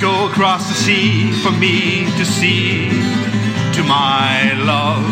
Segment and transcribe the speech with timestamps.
[0.00, 2.88] go across the sea for me to see
[3.74, 5.04] to my love.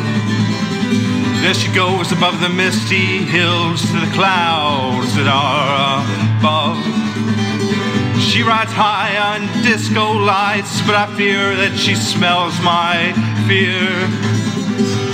[1.42, 6.00] There she goes above the misty hills to the clouds that are
[6.38, 6.80] above.
[8.18, 13.12] She rides high on disco lights, but I fear that she smells my
[13.46, 13.92] fear.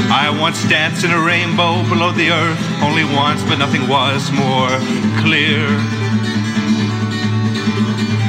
[0.09, 4.71] I once danced in a rainbow below the earth, only once, but nothing was more
[5.19, 6.04] clear.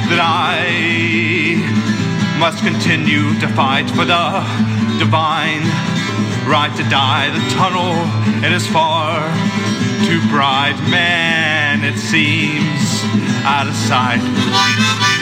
[0.08, 1.58] That I
[2.38, 4.44] must continue to fight for the
[4.98, 5.66] divine
[6.46, 7.30] right to die.
[7.30, 7.92] The tunnel,
[8.44, 9.18] it is far
[10.06, 10.78] too bright.
[10.88, 13.02] Man, it seems
[13.44, 15.15] out of sight.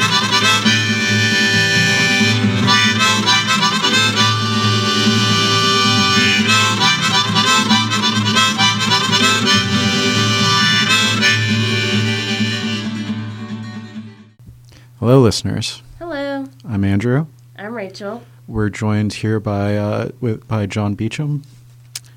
[15.04, 15.82] Hello, listeners.
[15.98, 17.26] Hello, I'm Andrew.
[17.58, 18.22] I'm Rachel.
[18.48, 21.42] We're joined here by uh, with, by John Beecham.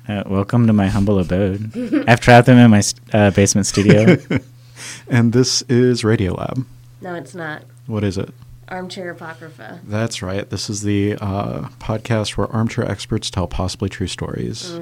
[0.08, 1.70] Uh, welcome to my humble abode.
[2.08, 4.16] I've trapped them in my uh, basement studio.
[5.06, 6.64] And this is Radiolab.
[7.02, 7.64] No, it's not.
[7.86, 8.30] What is it?
[8.68, 9.80] Armchair Apocrypha.
[9.84, 10.48] That's right.
[10.48, 14.78] This is the uh, podcast where armchair experts tell possibly true stories.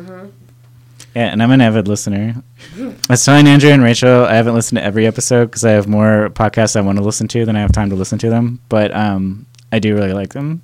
[1.16, 2.34] Yeah, and I'm an avid listener.
[2.78, 5.88] I was telling Andrew and Rachel I haven't listened to every episode because I have
[5.88, 8.60] more podcasts I want to listen to than I have time to listen to them.
[8.68, 10.60] But um, I do really like them.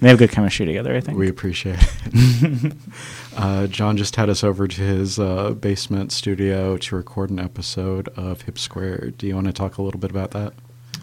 [0.00, 1.16] They have good chemistry together, I think.
[1.16, 2.72] We appreciate it.
[3.36, 8.08] uh, John just had us over to his uh, basement studio to record an episode
[8.16, 9.16] of Hip Squared.
[9.16, 10.54] Do you want to talk a little bit about that?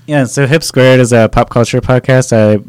[0.06, 2.34] Yeah, so Hip Squared is a pop culture podcast.
[2.34, 2.62] I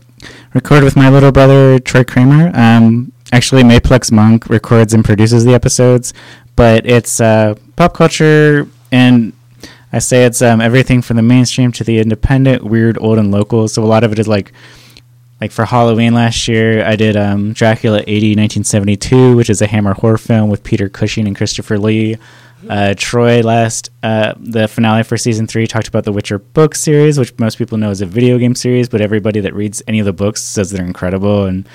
[0.54, 2.52] record with my little brother Troy Kramer.
[2.54, 6.14] Um, actually, Mayplex Monk records and produces the episodes,
[6.56, 9.32] but it's uh, pop culture, and
[9.92, 13.68] I say it's um, everything from the mainstream to the independent, weird, old, and local.
[13.68, 14.52] So a lot of it is like.
[15.40, 18.30] Like for Halloween last year, I did um, Dracula A.D.
[18.30, 22.16] 1972, which is a Hammer horror film with Peter Cushing and Christopher Lee.
[22.68, 27.18] Uh, Troy last uh, the finale for season three talked about the Witcher book series,
[27.18, 30.06] which most people know is a video game series, but everybody that reads any of
[30.06, 31.44] the books says they're incredible.
[31.44, 31.68] And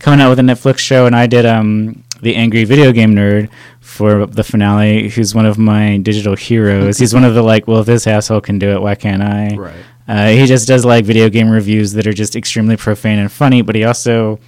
[0.00, 3.48] coming out with a Netflix show, and I did um, the Angry Video Game Nerd
[3.80, 6.98] for the finale, who's one of my digital heroes.
[6.98, 9.56] He's one of the like, well, if this asshole can do it, why can't I?
[9.56, 9.74] Right.
[10.08, 13.62] Uh, he just does like video game reviews that are just extremely profane and funny,
[13.62, 14.40] but he also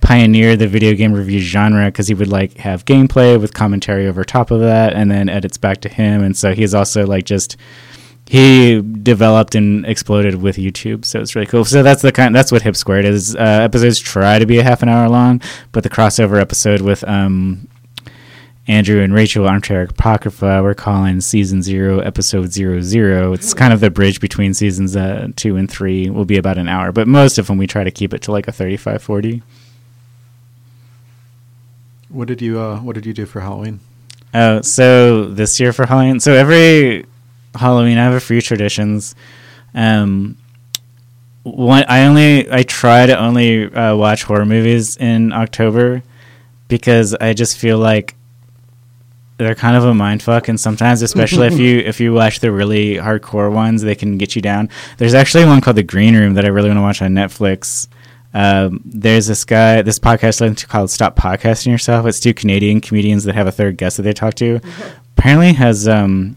[0.00, 4.22] pioneered the video game review genre because he would like have gameplay with commentary over
[4.22, 6.22] top of that and then edits back to him.
[6.22, 7.56] And so he's also like just
[8.28, 11.64] he developed and exploded with YouTube, so it's really cool.
[11.64, 13.34] So that's the kind that's what Hip Squared is.
[13.34, 15.40] Uh, episodes try to be a half an hour long,
[15.72, 17.66] but the crossover episode with um,
[18.66, 23.32] Andrew and Rachel Armchair Apocrypha, we're calling season zero, episode zero zero.
[23.32, 26.10] It's kind of the bridge between seasons uh, two and three.
[26.10, 28.32] Will be about an hour, but most of them we try to keep it to
[28.32, 29.42] like a 35, 40.
[32.10, 33.80] What did you uh, What did you do for Halloween?
[34.34, 37.06] Oh, so this year for Halloween, so every
[37.58, 39.14] Halloween I have a few traditions.
[39.74, 40.36] Um,
[41.42, 46.02] one, I only I try to only uh, watch horror movies in October
[46.68, 48.14] because I just feel like
[49.38, 52.52] they're kind of a mind fuck, and sometimes, especially if you if you watch the
[52.52, 54.68] really hardcore ones, they can get you down.
[54.98, 57.88] There's actually one called The Green Room that I really want to watch on Netflix.
[58.34, 63.34] Um, there's this guy, this podcast called "Stop Podcasting Yourself." It's two Canadian comedians that
[63.34, 64.60] have a third guest that they talk to.
[65.16, 66.36] Apparently, has um,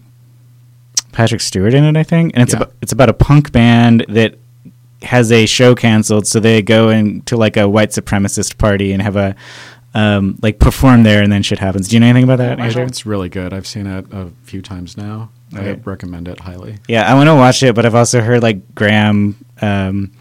[1.12, 2.60] Patrick Stewart in it, I think, and it's Yeah.
[2.62, 4.36] about it's about a punk band that
[5.04, 9.16] has a show canceled, so they go into like a white supremacist party and have
[9.16, 9.36] a
[9.94, 11.90] um, like perform there, and then shit happens.
[11.90, 12.60] Do you know anything about that.
[12.60, 12.84] Andrew?
[12.84, 13.52] It's really good.
[13.54, 15.30] I've seen it a few times now.
[15.54, 16.78] I recommend it highly.
[16.88, 19.36] Yeah, I want to watch it, but I've also heard like Graham.
[19.62, 20.12] Um,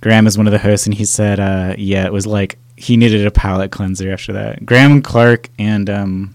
[0.00, 2.96] Graham is one of the hosts, and he said, uh, yeah, it was like he
[2.96, 4.66] needed a palate cleanser after that.
[4.66, 6.34] Graham Clark and um,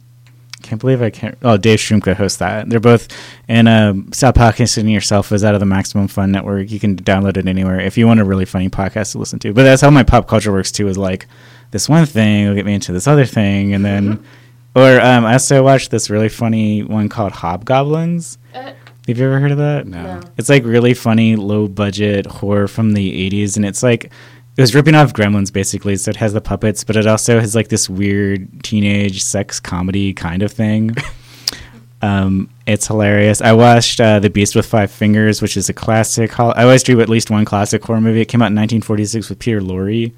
[0.62, 1.38] can't believe I can't.
[1.42, 2.70] Oh, Dave Shumka hosts that.
[2.70, 3.08] They're both
[3.48, 6.72] and um, Stop Podcasting Yourself is out of the Maximum Fun Network.
[6.72, 9.54] You can download it anywhere if you want a really funny podcast to listen to.
[9.54, 10.88] But that's how my pop culture works too.
[10.88, 11.28] Is like
[11.72, 14.24] this one thing will get me into this other thing, and then.
[14.74, 18.38] Or um, I also watched this really funny one called Hobgoblins.
[18.56, 18.72] Uh,
[19.06, 19.86] Have you ever heard of that?
[19.86, 20.02] No.
[20.02, 20.22] No.
[20.38, 23.58] It's like really funny, low budget horror from the 80s.
[23.58, 24.12] And it's like,
[24.58, 25.96] it was ripping off Gremlins basically.
[25.98, 30.14] So it has the puppets, but it also has like this weird teenage sex comedy
[30.14, 30.96] kind of thing.
[32.02, 33.42] um, it's hilarious.
[33.42, 36.40] I watched uh, The Beast with Five Fingers, which is a classic.
[36.40, 38.22] I always do at least one classic horror movie.
[38.22, 40.12] It came out in 1946 with Peter Lorre,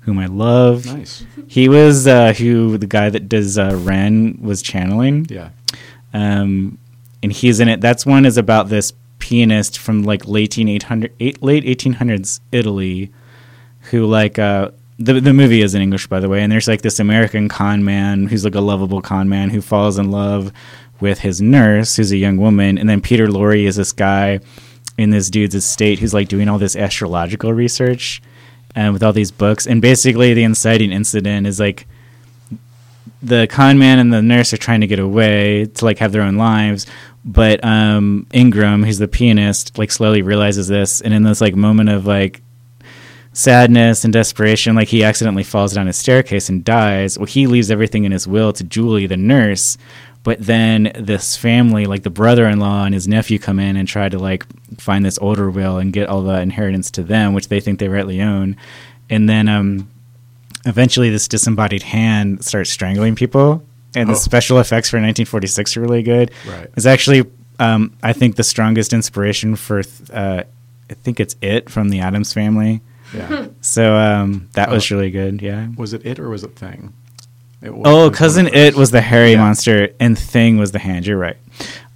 [0.00, 0.86] whom I love.
[0.86, 1.24] Nice.
[1.50, 5.50] He was uh, who the guy that does uh, Ren was channeling Yeah.
[6.14, 6.78] um,
[7.24, 7.80] and he's in it.
[7.80, 13.10] That's one is about this pianist from like late 1800 eight, late 1800s Italy
[13.90, 16.82] who like uh the the movie is in English by the way and there's like
[16.82, 20.52] this American con man who's like a lovable con man who falls in love
[21.00, 24.40] with his nurse who's a young woman and then Peter Lorre is this guy
[24.98, 28.20] in this dude's estate who's like doing all this astrological research
[28.74, 31.86] and with all these books and basically the inciting incident is like
[33.22, 36.22] the con man and the nurse are trying to get away to like have their
[36.22, 36.86] own lives
[37.24, 41.88] but um ingram who's the pianist like slowly realizes this and in this like moment
[41.88, 42.42] of like
[43.40, 47.18] sadness and desperation like he accidentally falls down a staircase and dies.
[47.18, 49.76] Well he leaves everything in his will to julie the nurse.
[50.22, 54.18] But then this family like the brother-in-law and his nephew come in and try to
[54.18, 54.44] like
[54.78, 57.88] find this older will and get all the inheritance to them which they think they
[57.88, 58.56] rightly own.
[59.08, 59.88] And then um
[60.66, 63.62] eventually this disembodied hand starts strangling people.
[63.94, 64.16] And the Oh.
[64.16, 66.30] special effects for 1946 are really good.
[66.46, 66.68] Right.
[66.76, 67.24] it's actually
[67.58, 70.44] um, i think the strongest inspiration for th- uh,
[70.90, 72.80] i think it's it from the Addams family
[73.14, 73.46] Yeah.
[73.60, 74.96] so um, that was Oh.
[74.96, 76.92] really good yeah was it it or was it Thing?
[77.62, 79.38] It was- oh was cousin it was the hairy Yeah.
[79.38, 81.36] monster and thing was the hand you're right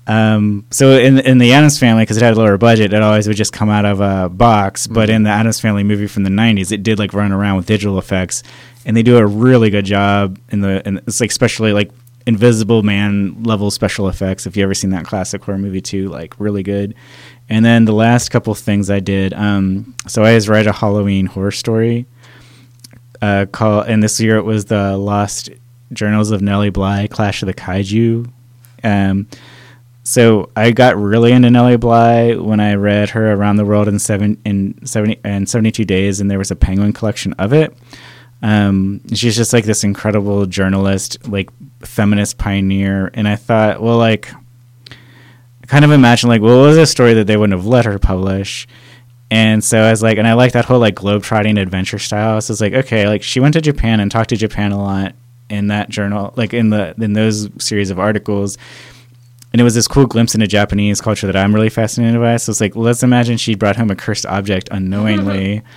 [0.06, 3.26] um, so in in the Addams Family, because it had a lower budget, it always
[3.26, 4.86] would just come out of a box.
[4.86, 5.12] But Mhm.
[5.14, 7.98] in the Addams Family movie from the '90s, it did like run around with digital
[7.98, 8.42] effects,
[8.84, 10.82] and they do a really good job in the.
[10.86, 11.90] And it's like especially like
[12.26, 14.46] Invisible Man level special effects.
[14.46, 16.94] If you ever seen that classic horror movie too, like really good.
[17.54, 21.26] And then the last couple things I did, um, so I was write a Halloween
[21.26, 22.04] horror story.
[23.22, 25.50] Uh, call and this year it was the Lost
[25.92, 28.28] Journals of Nellie Bly, Clash of the Kaiju.
[28.82, 29.28] Um,
[30.02, 34.00] so I got really into Nellie Bly when I read her Around the World in
[34.00, 37.72] seven in seventy and seventy two days, and there was a Penguin collection of it.
[38.42, 41.50] Um, she's just like this incredible journalist, like
[41.82, 44.32] feminist pioneer, and I thought, well, like,
[45.64, 47.86] I kind of imagine like, well, what was a story that they wouldn't have let
[47.86, 48.68] her publish?
[49.30, 52.38] And so I was like, and I like that whole like globetrotting adventure style.
[52.42, 55.14] So it's like, okay, like she went to Japan and talked to Japan a lot
[55.48, 58.58] in that journal, like in the in those series of articles.
[59.54, 62.36] And it was this cool glimpse into Japanese culture that I'm really fascinated by.
[62.36, 65.62] So it's like, let's imagine she brought home a cursed object unknowingly.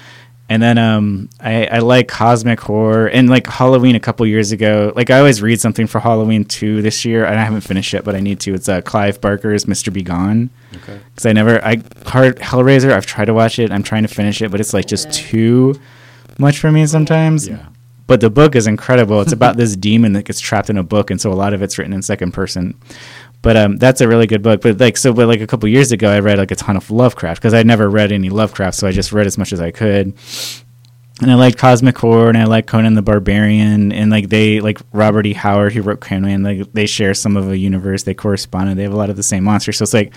[0.49, 4.93] and then um, I, I like cosmic horror and like Halloween a couple years ago.
[4.95, 8.03] Like I always read something for Halloween two this year, and I haven't finished it,
[8.03, 8.53] but I need to.
[8.53, 9.91] It's uh, Clive Barker's Mr.
[9.91, 10.01] B.
[10.03, 10.99] Gone Okay.
[11.13, 12.91] because I never I hard Hellraiser.
[12.91, 13.71] I've tried to watch it.
[13.71, 15.79] I'm trying to finish it, but it's like just too
[16.37, 17.47] much for me sometimes.
[17.47, 17.65] Yeah.
[18.05, 19.19] But the book is incredible.
[19.19, 21.61] It's about this demon that gets trapped in a book, and so a lot of
[21.61, 22.79] it's written in second person.
[23.41, 24.61] But um, that's a really good book.
[24.61, 26.89] But like so, but like a couple years ago, I read like a ton of
[26.89, 29.71] Lovecraft because I'd never read any Lovecraft, so I just read as much as I
[29.71, 30.13] could.
[31.19, 34.79] And I liked Cosmic Horror, and I like Conan the Barbarian, and like they like
[34.91, 35.33] Robert E.
[35.33, 36.43] Howard, who wrote Conan.
[36.43, 38.03] Like they share some of a universe.
[38.03, 39.77] They correspond, and they have a lot of the same monsters.
[39.77, 40.13] So it's like,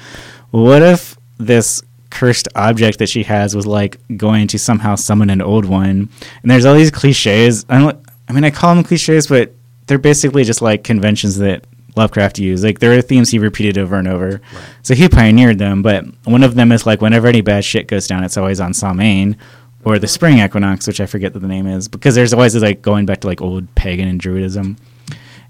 [0.50, 5.40] what if this cursed object that she has was like going to somehow summon an
[5.40, 6.11] old one?
[6.43, 7.64] And there's all these cliches.
[7.69, 7.99] I don't.
[8.28, 9.55] I mean, I call them cliches, but
[9.87, 11.64] they're basically just like conventions that
[11.96, 12.64] Lovecraft used.
[12.64, 14.40] Like there are themes he repeated over and over.
[14.82, 15.82] So he pioneered them.
[15.82, 18.75] But one of them is like whenever any bad shit goes down, it's always on
[18.75, 19.37] Samhain
[19.84, 22.62] or the spring equinox, which I forget what the name is, because there's always this,
[22.62, 24.76] like going back to like old pagan and druidism.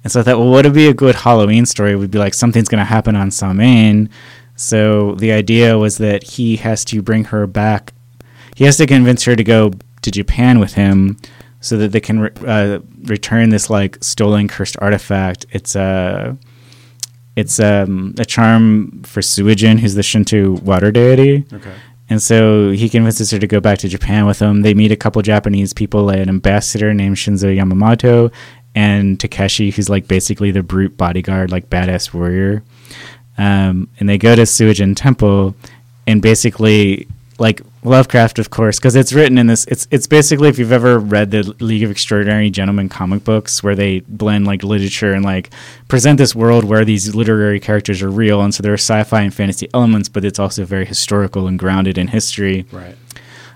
[0.03, 1.95] And so I thought, well, what would be a good Halloween story?
[1.95, 4.09] Would be like something's going to happen on Samhain.
[4.57, 7.93] So the idea was that he has to bring her back.
[8.55, 11.19] He has to convince her to go to Japan with him,
[11.61, 15.47] so that they can re- uh, return this like stolen cursed artifact.
[15.51, 16.37] It's a
[17.37, 21.45] it's um, a charm for Suijin, who's the Shinto water deity.
[21.53, 21.73] Okay.
[22.09, 24.63] And so he convinces her to go back to Japan with him.
[24.63, 28.33] They meet a couple Japanese people, an ambassador named Shinzo Yamamoto,
[28.75, 32.65] and Takeshi, who's like basically the brute bodyguard, like badass warrior.
[33.39, 35.55] Um, and they go to Suijin Temple,
[36.07, 37.07] and basically,
[37.39, 39.65] like Lovecraft, of course, because it's written in this.
[39.67, 43.75] It's it's basically if you've ever read the League of Extraordinary Gentlemen comic books, where
[43.75, 45.49] they blend like literature and like
[45.89, 49.33] present this world where these literary characters are real, and so there are sci-fi and
[49.33, 52.67] fantasy elements, but it's also very historical and grounded in history.
[52.71, 52.97] Right.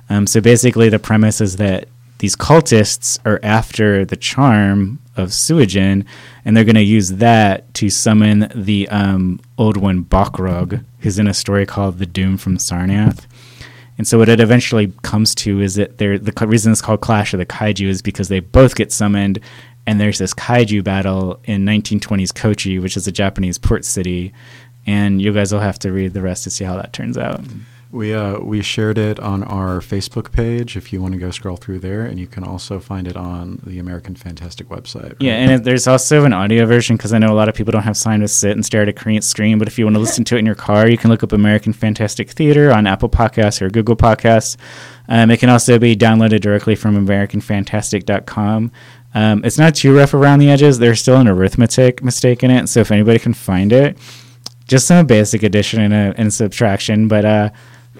[0.08, 1.88] Um, so basically, the premise is that
[2.18, 6.06] these cultists are after the charm of Suijin,
[6.46, 11.26] and they're going to use that to summon the um, old one Bokrug, who's in
[11.26, 13.26] a story called The Doom from Sarnath.
[13.96, 17.32] And so what it eventually comes to is that they're, the reason it's called Clash
[17.32, 19.38] of the Kaiju is because they both get summoned,
[19.86, 24.32] and there's this kaiju battle in 1920s Kochi, which is a Japanese port city.
[24.86, 27.40] And you guys will have to read the rest to see how that turns out.
[27.94, 30.76] We uh, we shared it on our Facebook page.
[30.76, 33.60] If you want to go scroll through there, and you can also find it on
[33.64, 35.14] the American Fantastic website.
[35.20, 37.84] Yeah, and there's also an audio version because I know a lot of people don't
[37.84, 39.60] have time to sit and stare at a screen.
[39.60, 41.30] But if you want to listen to it in your car, you can look up
[41.30, 44.56] American Fantastic Theater on Apple Podcasts or Google Podcasts.
[45.08, 48.72] Um, it can also be downloaded directly from AmericanFantastic.com.
[49.14, 50.80] Um, it's not too rough around the edges.
[50.80, 53.96] There's still an arithmetic mistake in it, so if anybody can find it,
[54.66, 57.06] just some basic addition and, a, and subtraction.
[57.06, 57.50] But uh,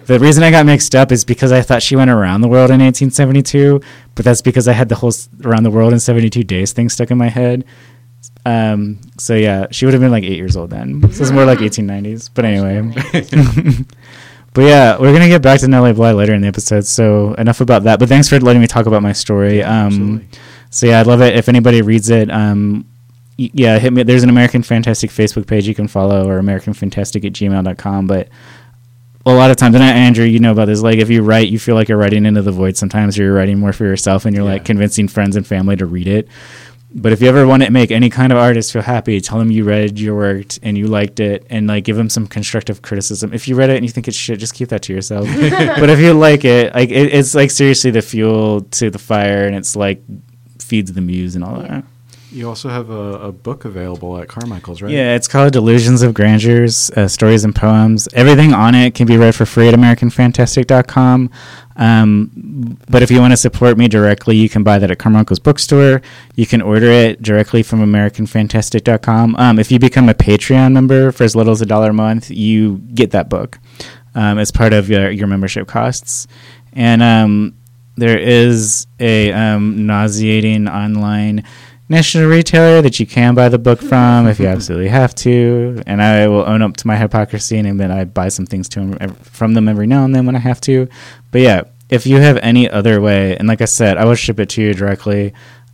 [0.07, 2.69] the reason I got mixed up is because I thought she went around the world
[2.71, 3.81] in 1872,
[4.15, 5.11] but that's because I had the whole
[5.43, 7.65] around the world in 72 days thing stuck in my head.
[8.45, 11.01] Um, so yeah, she would have been like eight years old then.
[11.11, 12.29] So it's more like 1890s.
[12.33, 13.83] But anyway.
[14.55, 16.85] But yeah, we're gonna get back to Nellie Bly later in the episode.
[16.85, 17.99] So enough about that.
[17.99, 19.61] But thanks for letting me talk about my story.
[19.61, 20.25] Um,
[20.69, 22.31] so yeah, I'd love it if anybody reads it.
[22.31, 22.85] Um,
[23.37, 24.03] y- yeah, hit me.
[24.03, 28.07] There's an American Fantastic Facebook page you can follow, or AmericanFantastic at gmail.com.
[28.07, 28.29] But
[29.25, 30.81] a lot of times, and I- Andrew, you know about this.
[30.81, 32.77] Like, if you write, you feel like you're writing into the void.
[32.77, 36.07] Sometimes you're writing more for yourself, and you're like convincing friends and family to read
[36.07, 36.27] it.
[36.97, 39.51] But if you ever want to make any kind of artist feel happy, tell them
[39.51, 43.33] you read your work and you liked it, and like give them some constructive criticism.
[43.33, 45.25] If you read it and you think it's shit, just keep that to yourself.
[45.79, 49.45] but if you like it, like it, it's like seriously the fuel to the fire,
[49.45, 50.01] and it's like
[50.59, 51.83] feeds the muse and all that.
[52.35, 54.91] You also have a, a book available at Carmichael's, right?
[54.91, 58.09] Yeah, it's called Delusions of Grandeurs, uh, Stories and Poems.
[58.13, 61.29] Everything on it can be read for free at AmericanFantastic.com.
[61.77, 65.39] Um, but if you want to support me directly, you can buy that at Carmichael's
[65.39, 66.01] Bookstore.
[66.35, 69.37] You can order it directly from AmericanFantastic.com.
[69.37, 72.29] Um, if you become a Patreon member for as little as a dollar a month,
[72.29, 73.59] you get that book
[74.13, 76.27] um, as part of your, your membership costs.
[76.73, 77.55] And um,
[77.95, 81.45] there is a um, nauseating online
[81.89, 85.81] national retailer that you can buy the book from if you absolutely have to.
[85.85, 88.79] And I will own up to my hypocrisy and admit I buy some things to
[88.81, 90.87] 'em ev- from them every now and then when I have to.
[91.31, 94.39] But yeah, if you have any other way, and like I said, I will ship
[94.39, 95.33] it to you directly.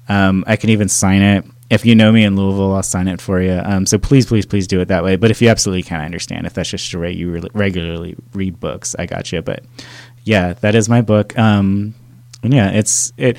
[0.09, 1.45] Um, I can even sign it.
[1.69, 3.61] If you know me in Louisville, I'll sign it for you.
[3.63, 5.15] Um, so please, please, please do it that way.
[5.15, 6.45] But if you absolutely can't, I understand.
[6.45, 9.41] If that's just the way you re- regularly read books, I got you.
[9.41, 9.63] But
[10.25, 11.37] yeah, that is my book.
[11.39, 11.93] Um,
[12.43, 13.37] and yeah, it's it.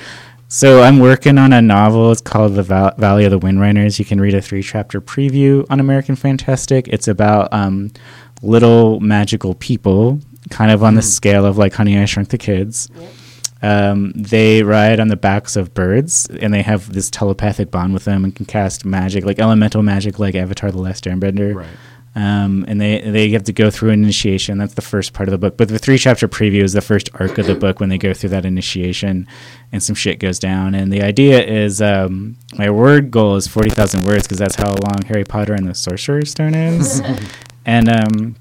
[0.52, 2.12] So I'm working on a novel.
[2.12, 3.98] It's called The Val- Valley of the Windrunners.
[3.98, 6.88] You can read a three-chapter preview on American Fantastic.
[6.88, 7.90] It's about um,
[8.42, 12.90] little magical people, kind of on the scale of like Honey I Shrunk the Kids.
[13.62, 18.04] Um, they ride on the backs of birds, and they have this telepathic bond with
[18.04, 21.66] them, and can cast magic, like elemental magic, like Avatar: The Last Airbender Right.
[22.14, 24.58] Um, and they they have to go through an initiation.
[24.58, 25.56] That's the first part of the book.
[25.56, 28.12] But the three chapter preview is the first arc of the book when they go
[28.12, 29.26] through that initiation,
[29.72, 30.74] and some shit goes down.
[30.74, 34.68] And the idea is um, my word goal is forty thousand words because that's how
[34.68, 37.00] long Harry Potter and the Sorcerer's Stone is,
[37.64, 38.36] and um,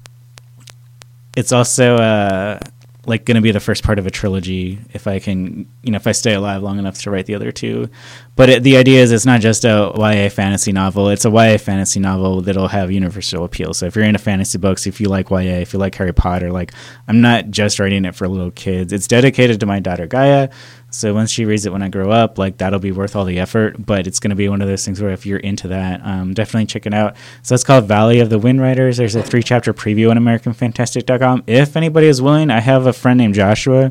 [1.34, 2.58] it's also uh,
[3.04, 5.96] like going to be the first part of a trilogy if I can, you know,
[5.96, 7.88] if I stay alive long enough to write the other two.
[8.36, 11.58] But it, the idea is it's not just a YA fantasy novel; it's a YA
[11.58, 13.74] fantasy novel that'll have universal appeal.
[13.74, 16.52] So if you're into fantasy books, if you like YA, if you like Harry Potter,
[16.52, 16.72] like
[17.08, 18.92] I'm not just writing it for little kids.
[18.92, 20.48] It's dedicated to my daughter Gaia.
[20.92, 23.38] So once she reads it when I grow up, like that'll be worth all the
[23.38, 23.84] effort.
[23.84, 26.34] But it's going to be one of those things where if you're into that, um,
[26.34, 27.16] definitely check it out.
[27.42, 28.98] So it's called Valley of the Wind Riders.
[28.98, 31.44] There's a three chapter preview on AmericanFantastic.com.
[31.46, 33.90] If anybody is willing, I have a friend named Joshua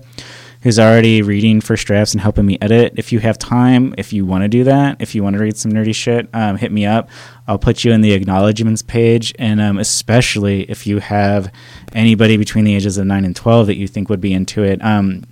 [0.61, 2.93] who's already reading first drafts and helping me edit.
[2.95, 5.57] If you have time, if you want to do that, if you want to read
[5.57, 7.09] some nerdy shit, um, hit me up.
[7.47, 11.51] I'll put you in the acknowledgments page, and um, especially if you have
[11.93, 14.83] anybody between the ages of nine and twelve that you think would be into it.
[14.83, 15.23] Um,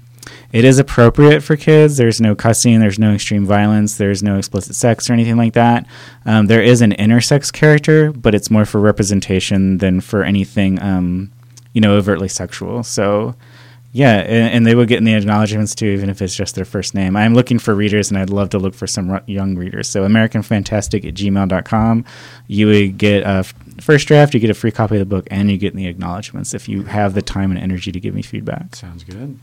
[0.51, 1.97] it is appropriate for kids.
[1.97, 5.85] There's no cussing, there's no extreme violence, there's no explicit sex or anything like that.
[6.25, 11.31] Um, there is an intersex character, but it's more for representation than for anything, um,
[11.73, 12.83] you know, overtly sexual.
[12.83, 13.35] So,
[13.91, 16.65] yeah, and, and they will get in the acknowledgments too, even if it's just their
[16.65, 17.15] first name.
[17.15, 19.89] I'm looking for readers, and I'd love to look for some ru- young readers.
[19.89, 22.05] So, AmericanFantastic at gmail.com.
[22.47, 25.27] You would get a f- first draft, you get a free copy of the book,
[25.31, 28.13] and you get in the acknowledgments if you have the time and energy to give
[28.13, 28.75] me feedback.
[28.75, 29.39] Sounds good.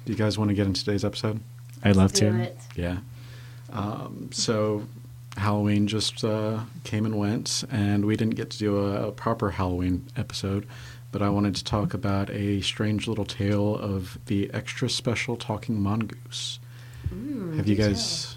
[0.00, 0.04] Awesome.
[0.06, 1.40] Do you guys want to get into today's episode?
[1.82, 2.26] I'd love to.
[2.40, 2.58] it.
[2.76, 2.98] Yeah.
[3.72, 4.84] Um, so
[5.36, 9.50] Halloween just uh, came and went, and we didn't get to do a, a proper
[9.50, 10.66] Halloween episode,
[11.12, 15.80] but I wanted to talk about a strange little tale of the extra special talking
[15.80, 16.58] mongoose.
[17.14, 18.36] Mm, have you guys,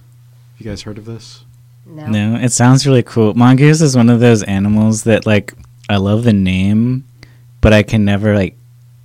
[0.53, 1.43] have you guys heard of this?
[1.85, 2.07] tell.
[2.07, 3.33] No, it sounds really cool.
[3.33, 5.53] Mongoose is one of those animals that like
[5.89, 7.05] I love the name,
[7.59, 8.57] but I can never like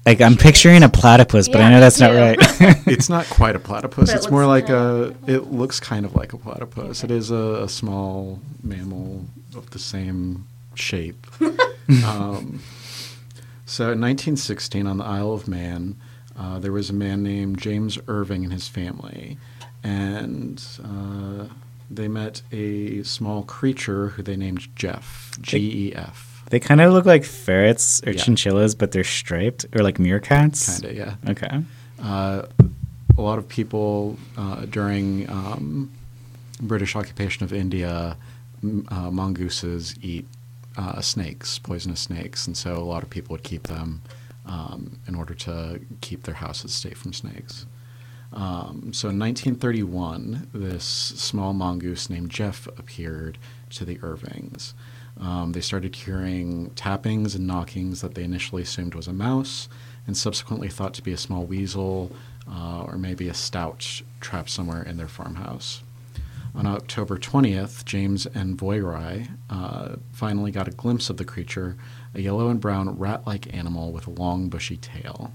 [0.09, 2.37] like I'm picturing a platypus, but Yeah, I know that's not right.
[2.87, 4.09] it's not quite a platypus.
[4.11, 5.33] But it It's more like looks a.
[5.35, 7.05] It looks kind of like a platypus.
[7.05, 9.25] It is a, a small mammal
[9.55, 11.27] of the same shape.
[12.07, 12.61] um,
[13.67, 15.97] So in 1916, on the Isle of Man,
[16.39, 19.37] uh, there was a man named James Irving and his family,
[19.85, 21.47] and uh,
[21.91, 25.39] they met a small creature who they named Gef.
[25.41, 26.28] G E F.
[26.51, 28.23] They kind of look like ferrets or Yeah.
[28.23, 30.81] chinchillas, but they're striped or like meerkats.
[30.81, 31.31] Kinda, yeah.
[31.31, 31.63] Okay.
[32.03, 32.43] Uh,
[33.17, 35.91] a lot of people uh, during um,
[36.61, 38.17] British occupation of India,
[38.63, 40.27] m- uh, mongooses eat
[40.77, 44.01] uh, snakes, poisonous snakes, and so a lot of people would keep them
[44.47, 47.67] um, in order to keep their houses safe from snakes.
[48.33, 53.39] Um, so in 1931, this small mongoose named Gef appeared
[53.71, 54.75] to the Irvings.
[55.21, 59.69] Um, they started hearing tappings and knockings that they initially assumed was a mouse,
[60.07, 62.13] and subsequently thought to be a small weasel
[62.51, 65.83] uh, or maybe a stoat trapped somewhere in their farmhouse.
[66.55, 71.77] On October 20th, James and Voirrey uh, finally got a glimpse of the creature,
[72.15, 75.33] a yellow and brown rat like animal with a long, bushy tail.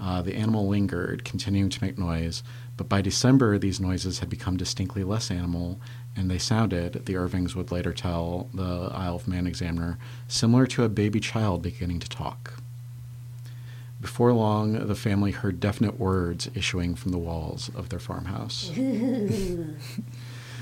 [0.00, 2.44] Uh, the animal lingered, continuing to make noise,
[2.76, 5.80] but by December, these noises had become distinctly less animal,
[6.16, 10.84] and they sounded, the Irvings would later tell the Isle of Man examiner, similar to
[10.84, 12.54] a baby child beginning to talk.
[14.00, 18.70] Before long, the family heard definite words issuing from the walls of their farmhouse.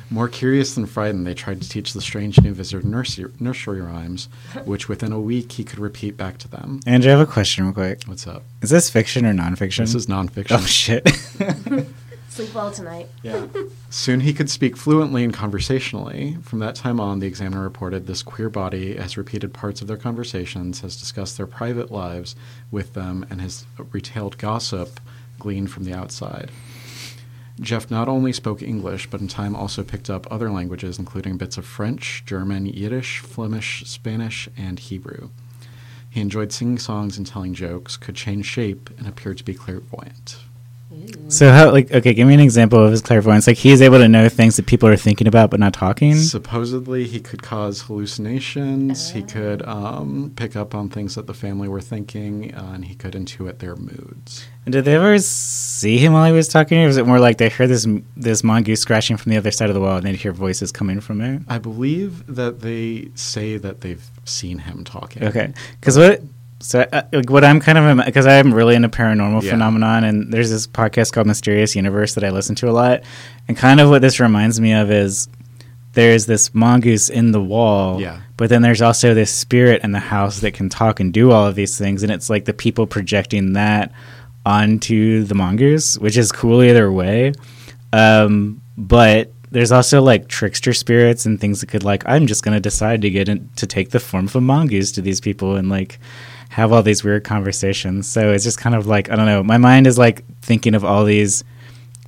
[0.08, 4.28] More curious than frightened, they tried to teach the strange new visitor nursery, nursery rhymes,
[4.64, 6.80] which within a week he could repeat back to them.
[6.86, 8.04] Andrew, I have a question real quick.
[8.04, 8.44] What's up?
[8.62, 9.78] Is this fiction or nonfiction?
[9.78, 10.58] This is nonfiction.
[10.58, 11.88] Oh shit.
[12.36, 13.08] Sleep well tonight.
[13.22, 13.46] Yeah.
[13.88, 16.36] Soon he could speak fluently and conversationally.
[16.42, 19.96] From that time on, the examiner reported this queer body has repeated parts of their
[19.96, 22.36] conversations, has discussed their private lives
[22.70, 25.00] with them, and has retailed gossip
[25.38, 26.50] gleaned from the outside.
[27.58, 31.56] Jeff not only spoke English, but in time also picked up other languages, including bits
[31.56, 35.30] of French, German, Yiddish, Flemish, Spanish, and Hebrew.
[36.10, 40.36] He enjoyed singing songs and telling jokes, could change shape, and appeared to be clairvoyant.
[41.28, 43.46] So how like okay, give me an example of his clairvoyance.
[43.46, 46.14] Like he's able to know things that people are thinking about but not talking.
[46.14, 49.10] Supposedly, he could cause hallucinations.
[49.10, 52.94] He could um, pick up on things that the family were thinking, uh, and he
[52.94, 54.46] could intuit their moods.
[54.64, 57.38] And did they ever see him while he was talking, or was it more like
[57.38, 60.16] they heard this this mongoose scratching from the other side of the wall, and they'd
[60.16, 61.42] hear voices coming from it?
[61.48, 65.24] I believe that they say that they've seen him talking.
[65.24, 66.22] Okay, because what
[66.60, 69.50] so uh, like what I'm kind of because I'm really into paranormal Yeah.
[69.50, 73.02] phenomenon, and there's this podcast called Mysterious Universe that I listen to a lot,
[73.48, 75.28] and kind of what this reminds me of is
[75.92, 78.18] there's this mongoose in the wall, Yeah.
[78.36, 81.46] but then there's also this spirit in the house that can talk and do all
[81.46, 83.92] of these things, and it's like the people projecting that
[84.44, 87.32] onto the mongoose, which is cool either way.
[87.92, 92.60] Um, but there's also like trickster spirits and things that could like I'm just gonna
[92.60, 95.68] decide to get in, to take the form of a mongoose to these people and
[95.70, 95.98] like
[96.56, 98.08] have all these weird conversations.
[98.08, 99.42] So it's just kind of like I don't know.
[99.42, 101.44] My mind is like thinking of all these.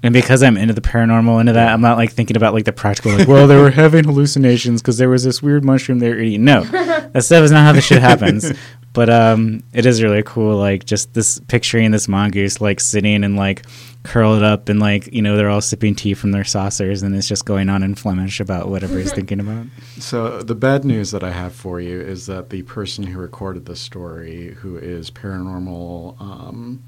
[0.03, 2.73] And because I'm into the paranormal, into that, I'm not like thinking about like the
[2.73, 6.21] practical, like, well, they were having hallucinations because there was this weird mushroom they were
[6.21, 6.45] eating.
[6.45, 8.51] No, that stuff is not how the shit happens.
[8.95, 13.37] But um, it is really cool, like just this picturing this mongoose like sitting and
[13.37, 13.67] like
[14.05, 17.29] curled up and like you know they're all sipping tea from their saucers and it's
[17.29, 19.67] just going on in Flemish about whatever he's thinking about.
[19.99, 23.67] So the bad news that I have for you is that the person who recorded
[23.67, 26.83] this story, who is paranormal um,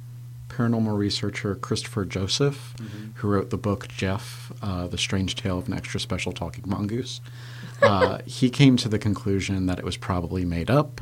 [0.48, 2.74] paranormal researcher Christopher Josiffe,
[3.14, 7.20] who wrote the book Gef: uh, The Strange Tale of an Extra Special Talking Mongoose,
[7.82, 11.00] uh, he came to the conclusion that it was probably made up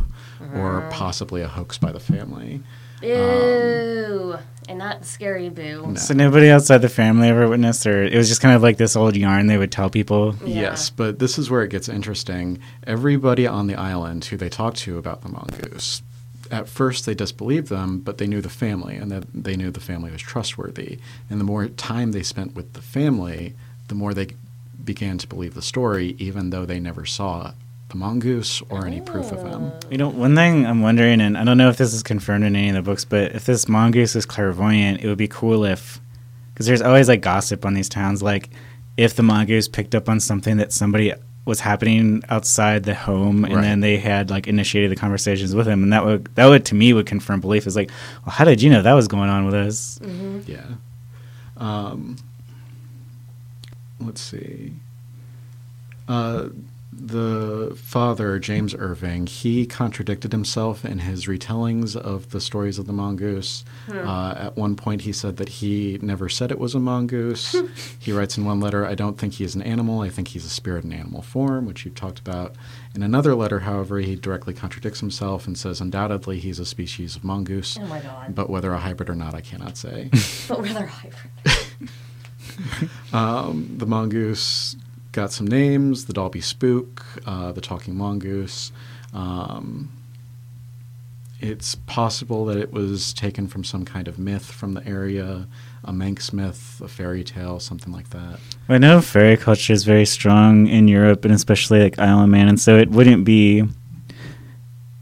[0.54, 2.62] or possibly a hoax by the family.
[3.00, 4.38] Boo.
[4.68, 5.86] And not scary boo.
[5.86, 5.94] No.
[5.94, 8.94] So nobody outside the family ever witnessed, or it was just kind of like this
[8.94, 10.36] old yarn they would tell people.
[10.44, 10.60] Yeah.
[10.60, 12.58] Yes, but this is where it gets interesting.
[12.86, 16.02] Everybody on the island who they talked to about the mongoose,
[16.50, 19.80] at first they disbelieved them, but they knew the family and that they knew the
[19.80, 20.98] family was trustworthy.
[21.28, 23.54] And the more time they spent with the family,
[23.88, 24.28] the more they
[24.84, 27.52] began to believe the story, even though they never saw
[27.88, 29.72] the mongoose or any proof of him.
[29.90, 32.54] You know, one thing I'm wondering, and I don't know if this is confirmed in
[32.54, 35.98] any of the books, but if this mongoose is clairvoyant, it would be cool if,
[36.52, 38.50] because there's always like gossip on these towns, like
[38.96, 41.12] if the mongoose picked up on something that somebody
[41.46, 43.62] was happening outside the home, and Right.
[43.62, 46.74] then they had like initiated the conversations with him, and that would that would to
[46.74, 47.66] me would confirm belief.
[47.66, 47.90] Is like,
[48.26, 49.98] well, how did you know that was going on with us?
[50.46, 50.66] Yeah.
[51.56, 52.16] Um,
[53.98, 54.74] let's see.
[56.06, 56.48] Uh,
[57.00, 62.92] the father, James Irving, he contradicted himself in his retellings of the stories of the
[62.92, 63.64] mongoose.
[63.90, 67.54] Uh, at one point, he said that he never said it was a mongoose.
[67.98, 70.00] he writes in one letter, I don't think he is an animal.
[70.00, 72.56] I think he's a spirit in animal form, which you've talked about.
[72.94, 77.24] In another letter, however, he directly contradicts himself and says, undoubtedly, he's a species of
[77.24, 77.78] mongoose.
[77.80, 78.34] Oh my god.
[78.34, 80.10] But whether a hybrid or not, I cannot say.
[80.48, 81.30] But whether a hybrid.
[83.12, 84.74] Um, the mongoose
[85.18, 88.70] got some names: the Dalby Spook, uh, the Talking Mongoose.
[89.12, 89.90] Um,
[91.40, 95.48] it's possible that it was taken from some kind of myth from the area,
[95.82, 98.38] a Manx myth, a fairy tale, something like that.
[98.68, 102.48] I know fairy culture is very strong in Europe and especially like Isle of Man,
[102.48, 103.64] and so it wouldn't be.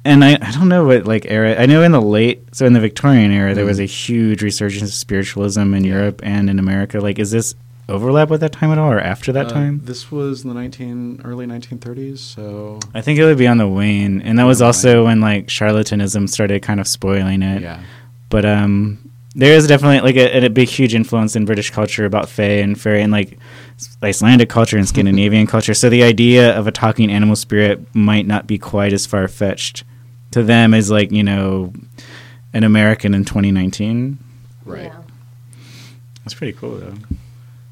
[0.07, 1.61] And I, I don't know what like era.
[1.61, 4.89] I know in the late, so in the Victorian era, there was a huge resurgence
[4.89, 7.01] of spiritualism in Europe and in America.
[7.01, 7.55] Like, is this
[7.89, 9.81] overlap with that time at all, or after that Uh, time?
[9.85, 13.69] This was in the 19 early 1930s, so I think it would be on the
[13.69, 17.63] wane, and that was On the also when like charlatanism started kind of spoiling it.
[17.63, 17.81] yeah.
[18.29, 18.99] But um,
[19.37, 22.79] there is definitely like a, a big, huge influence in British culture about fae and
[22.81, 23.39] fairy and like
[24.03, 25.75] Icelandic culture and Scandinavian culture.
[25.75, 29.85] So the idea of a talking animal spirit might not be quite as far fetched
[30.33, 31.73] to them as like you know
[32.53, 34.19] an American in 2019.
[34.65, 34.85] Right.
[34.85, 34.97] Yeah.
[36.25, 36.95] That's pretty cool though.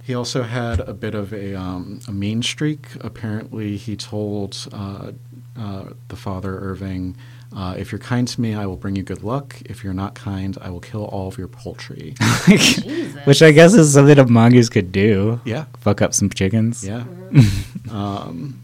[0.04, 2.88] He also had a bit of a, um, a mean streak.
[3.00, 5.12] Apparently, he told uh,
[5.58, 7.16] uh, the father, Irving,
[7.56, 9.56] uh, if you're kind to me, I will bring you good luck.
[9.64, 12.16] If you're not kind, I will kill all of your poultry.
[13.24, 15.40] Which I guess is something a mongoose could do.
[15.46, 16.84] yeah, Fuck up some chickens.
[16.84, 17.04] yeah.
[17.90, 18.60] um,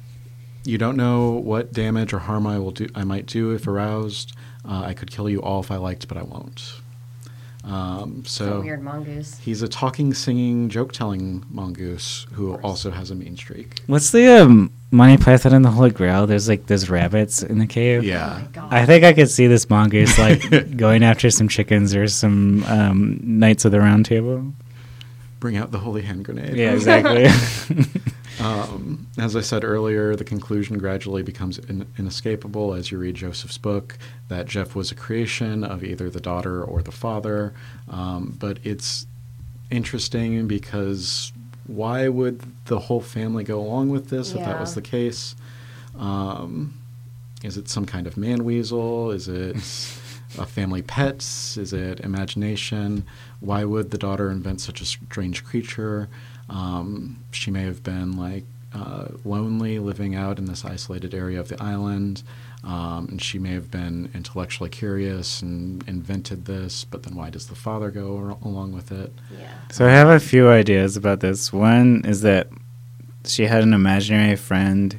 [0.65, 2.87] you don't know what damage or harm I will do.
[2.95, 4.37] I might do if aroused.
[4.63, 6.75] Uh, I could kill you all if I liked, but I won't.
[7.63, 9.39] Um, so so weird mongoose.
[9.39, 13.81] he's a talking, singing, joke-telling mongoose who also has a mean streak.
[13.87, 16.27] What's the um, Monty Python and the Holy Grail?
[16.27, 18.01] There's like there's rabbits in the cave.
[18.01, 18.41] Oh Yeah.
[18.43, 18.73] my god.
[18.73, 23.21] I think I could see this mongoose like going after some chickens or some um,
[23.23, 24.53] knights of the round table.
[25.39, 26.57] Bring out the holy hand grenade.
[26.57, 27.27] Yeah, exactly.
[28.41, 33.59] Um, as I said earlier, the conclusion gradually becomes in- inescapable as you read Josiffe's
[33.59, 33.99] book
[34.29, 37.53] that Gef was a creation of either the daughter or the father.
[37.89, 39.07] Um, but it's
[39.71, 41.33] interesting because
[41.67, 45.37] why would the whole family go along with this if that was the case?
[45.99, 46.75] Um,
[47.43, 49.11] is it some kind of man weasel?
[49.11, 49.57] Is it
[50.39, 51.17] a family pet?
[51.17, 53.05] Is it imagination?
[53.41, 56.09] Why would the daughter invent such a strange creature?
[56.51, 61.49] Um, she may have been like uh, lonely, living out in this isolated area of
[61.49, 62.23] the island,
[62.65, 66.85] um, and she may have been intellectually curious and invented this.
[66.85, 69.13] But then, why does the father go ar- along with it?
[69.37, 69.53] yeah.
[69.71, 71.53] so I have a few ideas about this.
[71.53, 72.49] One is that
[73.25, 74.99] she had an imaginary friend.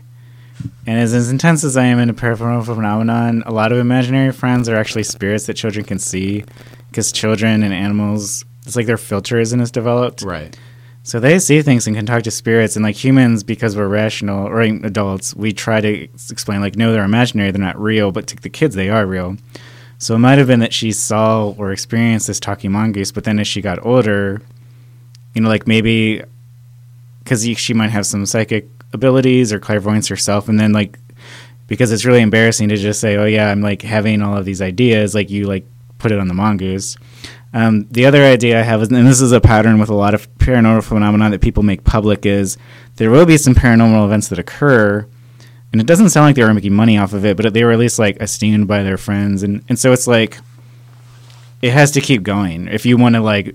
[0.85, 4.69] And as, as intense as I am into paranormal phenomenon, a lot of imaginary friends
[4.69, 6.43] are actually spirits that children can see
[6.89, 10.21] because children and animals, it's like their filter isn't as developed.
[10.21, 10.55] Right.
[11.03, 14.47] So they see things and can talk to spirits, and like humans, because we're rational
[14.47, 18.11] or adults, we try to explain like, no, they're imaginary, they're not real.
[18.11, 19.37] But to the kids, they are real.
[19.97, 23.39] So it might have been that she saw or experienced this talking mongoose, but then
[23.39, 24.41] as she got older,
[25.33, 26.23] you know, like maybe
[27.23, 30.99] because she might have some psychic abilities or clairvoyance herself, and then like
[31.67, 34.61] because it's really embarrassing to just say, oh yeah, I'm like having all of these
[34.61, 35.65] ideas, like you like
[35.99, 36.97] put it on the mongoose.
[37.53, 40.13] Um, the other idea I have is, and this is a pattern with a lot
[40.13, 42.57] of paranormal phenomena that people make public, is
[42.95, 45.05] there will be some paranormal events that occur,
[45.71, 47.71] and it doesn't sound like they were making money off of it, but they were
[47.71, 50.37] at least like esteemed by their friends, and and so it's like
[51.61, 53.53] it has to keep going if you want to like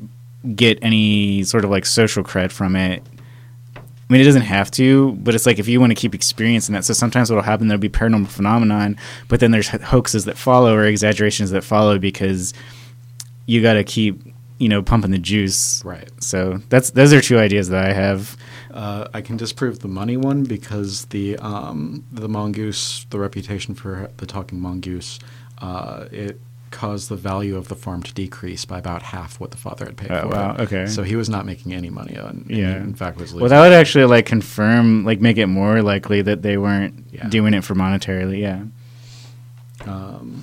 [0.54, 3.02] get any sort of like social cred from it.
[3.76, 6.74] I mean, it doesn't have to, but it's like if you want to keep experiencing
[6.74, 6.84] that.
[6.84, 10.84] So sometimes what'll happen, there'll be paranormal phenomenon, but then there's hoaxes that follow or
[10.84, 12.54] exaggerations that follow because
[13.46, 14.22] you got to keep,
[14.58, 15.84] you know, pumping the juice.
[15.84, 16.10] Right.
[16.22, 18.36] So that's those are two ideas that I have.
[18.72, 24.10] Uh, I can disprove the money one because the um, the mongoose, the reputation for
[24.18, 25.18] the talking mongoose,
[25.58, 26.40] uh, it
[26.72, 29.96] caused the value of the farm to decrease by about half what the father had
[29.96, 30.60] paid Oh, for wow, it.
[30.62, 30.86] okay.
[30.86, 32.44] So he was not making any money on.
[32.48, 32.76] Yeah.
[32.76, 33.40] in fact, was losing.
[33.40, 37.28] Well, that would actually like confirm, like make it more likely that they weren't Yeah.
[37.28, 38.40] doing it for monetarily.
[38.40, 38.64] Yeah.
[39.86, 40.42] Um,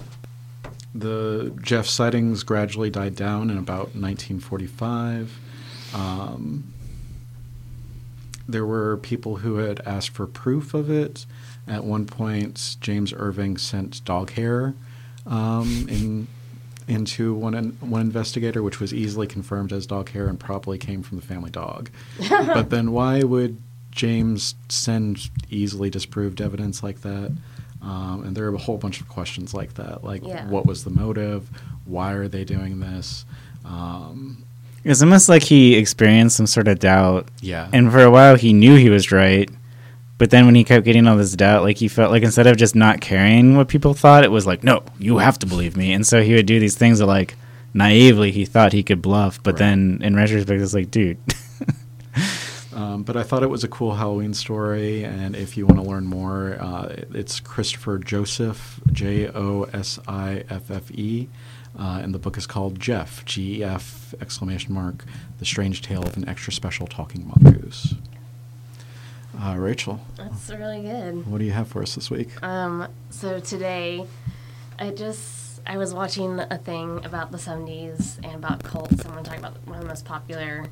[0.94, 5.40] the Gef sightings gradually died down in about 1945.
[5.94, 6.74] Um,
[8.48, 11.26] there were people who had asked for proof of it.
[11.68, 14.76] At one point, James Irving sent dog hair
[15.26, 16.28] um, in
[16.86, 21.02] into one in, one investigator, which was easily confirmed as dog hair and probably came
[21.02, 21.90] from the family dog.
[22.30, 27.32] but then, why would James send easily disproved evidence like that?
[27.84, 30.48] Um, and there are a whole bunch of questions like that, like Yeah.
[30.48, 31.50] what was the motive?
[31.86, 33.26] Why are they doing this?
[33.66, 34.38] Um,
[34.86, 38.54] It's almost like he experienced some sort of doubt, yeah, and for a while he
[38.54, 39.50] knew he was right.
[40.18, 42.56] But then when he kept getting all this doubt, like he felt like instead of
[42.56, 45.92] just not caring what people thought, it was like, no, you have to believe me.
[45.92, 47.36] And so he would do these things that like
[47.74, 49.60] naively he thought he could bluff, but Right.
[49.60, 51.18] then in retrospect, it's like, dude,
[52.76, 55.88] Um, but I thought it was a cool Halloween story, and if you want to
[55.88, 61.30] learn more, uh, it's Christopher Josiffe, J O S I F F E,
[61.78, 65.06] uh, and the book is called Gef, G E F exclamation mark,
[65.40, 67.96] The Strange Tale of an Extra Special Talking Mongoose.
[69.40, 71.28] Uh, Rachel, That's really good.
[71.30, 72.42] what do you have for us this week?
[72.44, 74.06] Um, so today,
[74.80, 79.06] I just I was watching a thing about the '70s and about cults.
[79.06, 80.66] I'm going to talk about one of the most popular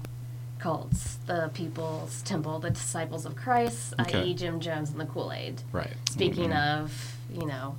[0.62, 4.22] cults, the People's Temple, the Disciples of Christ, Okay.
[4.22, 5.62] i.e., Jim Jones and the Kool Aid.
[5.72, 5.92] Right.
[6.10, 7.76] Speaking of, you know,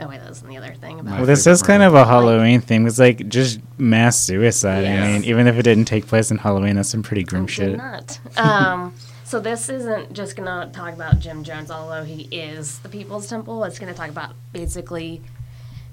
[0.00, 1.16] oh wait, that wasn't the other thing about.
[1.18, 2.86] Well, this is kind of a Halloween thing.
[2.86, 4.82] It's like just mass suicide.
[4.84, 5.02] Yes.
[5.04, 7.46] I mean, even if it didn't take place in Halloween, that's some pretty grim It
[7.48, 7.76] did shit.
[7.76, 8.18] not.
[8.36, 12.88] Um, so this isn't just going to talk about Jim Jones, although he is the
[12.88, 13.64] People's Temple.
[13.64, 15.22] It's going to talk about basically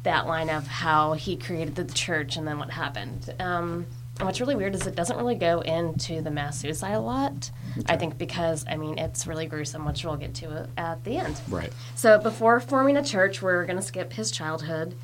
[0.04, 3.34] that line of how he created the church and then what happened.
[3.40, 3.86] Um,
[4.20, 7.52] and what's really weird is it doesn't really go into the mass suicide a lot.
[7.86, 11.40] I think because I mean it's really gruesome, which we'll get to at the end.
[11.48, 11.72] Right.
[11.96, 14.96] So before forming a church, we're going to skip his childhood.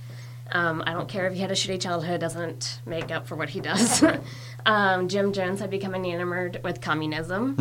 [0.52, 3.50] Um, I don't care if he had a shitty childhood; doesn't make up for what
[3.50, 4.04] he does.
[4.66, 7.56] um, Jim Jones had become enamored with communism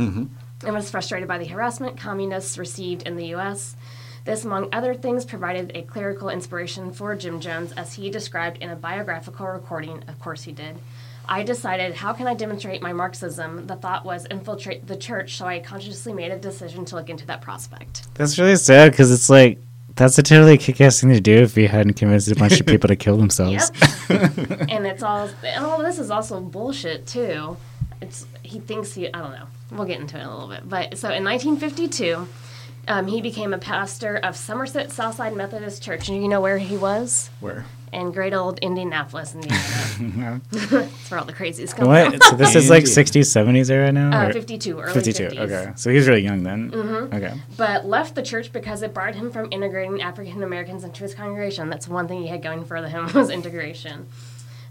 [0.65, 3.77] and was frustrated by the harassment communists received in the U.S.
[4.25, 8.71] This, among other things, provided a clerical inspiration for Jim Jones, as he described in
[8.71, 10.03] a biographical recording.
[10.09, 10.79] Of course, he did.
[11.29, 13.67] I decided, how can I demonstrate my Marxism?
[13.67, 17.27] The thought was infiltrate the church, so I consciously made a decision to look into
[17.27, 18.07] that prospect.
[18.15, 19.59] That's really sad because it's like
[19.97, 22.89] that's a totally kick-ass thing to do if you hadn't convinced a bunch of people
[22.89, 23.71] to kill themselves.
[24.11, 24.11] Yep.
[24.69, 27.57] and it's all and all this is also bullshit too.
[28.01, 29.47] It's he thinks he I don't know.
[29.71, 30.69] We'll get into it in a little bit.
[30.69, 32.27] But so in 1952,
[32.87, 36.09] um, he became a pastor of Somerset Southside Methodist Church.
[36.09, 37.31] And you know where he was?
[37.41, 37.65] Where?
[37.95, 40.41] In great old Indianapolis, Indiana.
[40.51, 41.89] That's where all the crazies come from.
[41.89, 42.23] What?
[42.25, 42.97] So this is like Indeed.
[42.97, 44.25] 60s, 70s era now?
[44.25, 45.25] Uh, or- 52, early 52.
[45.29, 45.39] 50s.
[45.39, 45.73] Okay.
[45.77, 46.71] So he's really young then.
[46.73, 47.15] Mm-hmm.
[47.15, 47.35] Okay.
[47.57, 51.71] but left the church because it barred him from integrating African Americans into his congregation.
[51.71, 54.09] That's one thing he had going for him was integration.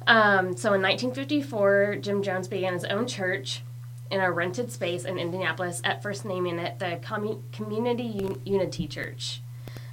[0.05, 3.63] Um, so in 1954, Jim Jones began his own church
[4.11, 8.85] in a rented space in Indianapolis, at first naming it the Commu- Community Un- Unity
[8.87, 9.41] Church.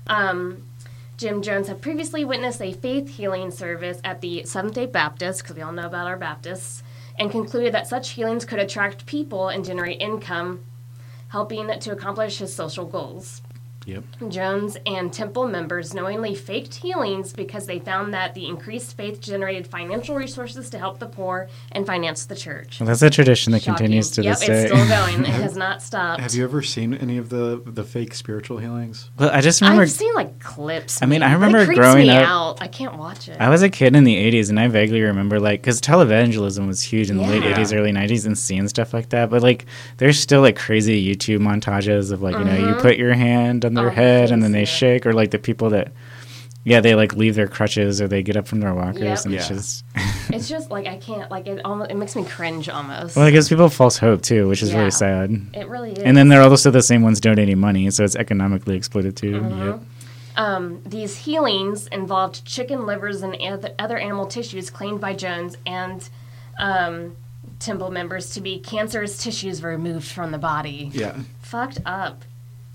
[0.09, 0.65] Um,
[1.21, 5.55] Jim Jones had previously witnessed a faith healing service at the Seventh day Baptist, because
[5.55, 6.83] we all know about our Baptists,
[7.19, 10.65] and concluded that such healings could attract people and generate income,
[11.29, 13.43] helping to accomplish his social goals.
[13.93, 14.31] Yep.
[14.31, 19.67] Jones and Temple members knowingly faked healings because they found that the increased faith generated
[19.67, 22.81] financial resources to help the poor and finance the church.
[22.81, 23.77] Well, that's a tradition that Shocking.
[23.77, 24.63] continues to yep, this day.
[24.63, 25.25] Yep, it's still going.
[25.25, 26.21] It has not stopped.
[26.21, 29.11] Have you ever seen any of the the fake spiritual healings?
[29.19, 31.03] well, I just remember I've seen like clips.
[31.03, 32.63] I mean, I remember it growing me up- Out.
[32.63, 33.37] I can't watch it.
[33.41, 36.83] I was a kid in the 80s, and I vaguely remember, like, because televangelism was
[36.83, 39.31] huge in the late 80s, early 90s, and seeing stuff like that.
[39.31, 42.81] But, like, there's still, like, crazy YouTube montages of, like, you know, you mm-hmm.
[42.81, 44.65] put your hand on their Oh, head and then they yeah.
[44.65, 45.93] shake, or, like, the people that,
[46.65, 49.25] yeah, they, like, leave their crutches or they get up from their walkers, Yep.
[49.25, 49.85] and it's just.
[50.31, 51.31] it's just like I can't.
[51.31, 51.91] Like it almost.
[51.91, 53.17] It makes me cringe almost.
[53.17, 54.79] well, it gives people false hope, too, which is Yeah.
[54.79, 55.47] really sad.
[55.55, 55.99] it really is.
[55.99, 59.41] And then they're also the same ones donating money, so it's economically exploited, too.
[59.41, 59.67] Mm-hmm.
[59.67, 59.81] Yep.
[60.37, 63.37] Um, these healings involved chicken livers and
[63.79, 66.09] other animal tissues claimed by Jones and
[66.59, 67.17] um,
[67.59, 70.91] Temple members to be cancerous tissues removed from the body.
[70.95, 71.19] Yeah.
[71.43, 72.23] Fucked up.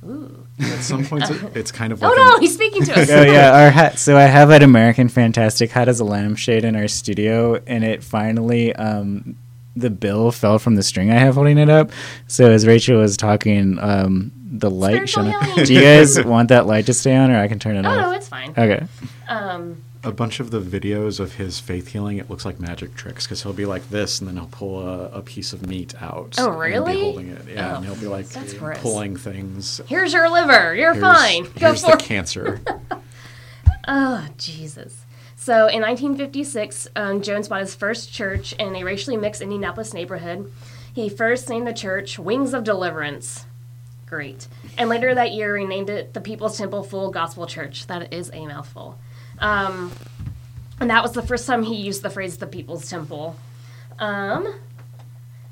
[0.08, 0.48] Ooh.
[0.60, 3.10] At some points, it, it's kind of Oh like no, an- he's speaking to us.
[3.10, 4.00] oh yeah, our hat.
[4.00, 8.04] So I have an American Fantastic hat as a lampshade in our studio, and it
[8.04, 9.36] finally um,
[9.76, 11.92] the bill fell from the string I have holding it up.
[12.28, 15.34] So as Rachel was talking, um, the light shone.
[15.66, 17.98] Do you guys want that light to stay on, or I can turn it off?
[17.98, 18.52] Oh no, it's fine.
[18.58, 18.86] Okay.
[19.28, 22.18] Um, a bunch of the videos of his faith healing.
[22.18, 25.10] It looks like magic tricks because he'll be like this, and then he'll pull a,
[25.10, 26.36] a piece of meat out.
[26.38, 26.94] Oh, really?
[26.94, 28.28] be holding it, yeah, Oh, and he'll be like
[28.82, 29.82] pulling things.
[29.88, 30.76] here's your liver.
[30.76, 31.44] You're Here's, fine.
[31.44, 32.00] Go here's for the it.
[32.04, 32.62] cancer.
[33.88, 35.06] Oh, Jesus.
[35.36, 40.52] So in 1956, um, Jones bought his first church in a racially mixed Indianapolis neighborhood.
[40.94, 43.46] He first named the church Wings of Deliverance.
[44.08, 44.48] Great.
[44.78, 47.86] And later that year, renamed it the People's Temple Full Gospel Church.
[47.88, 48.98] That is a mouthful.
[49.40, 49.92] Um,
[50.80, 53.36] and that was the first time he used the phrase the People's Temple.
[54.00, 54.56] Um,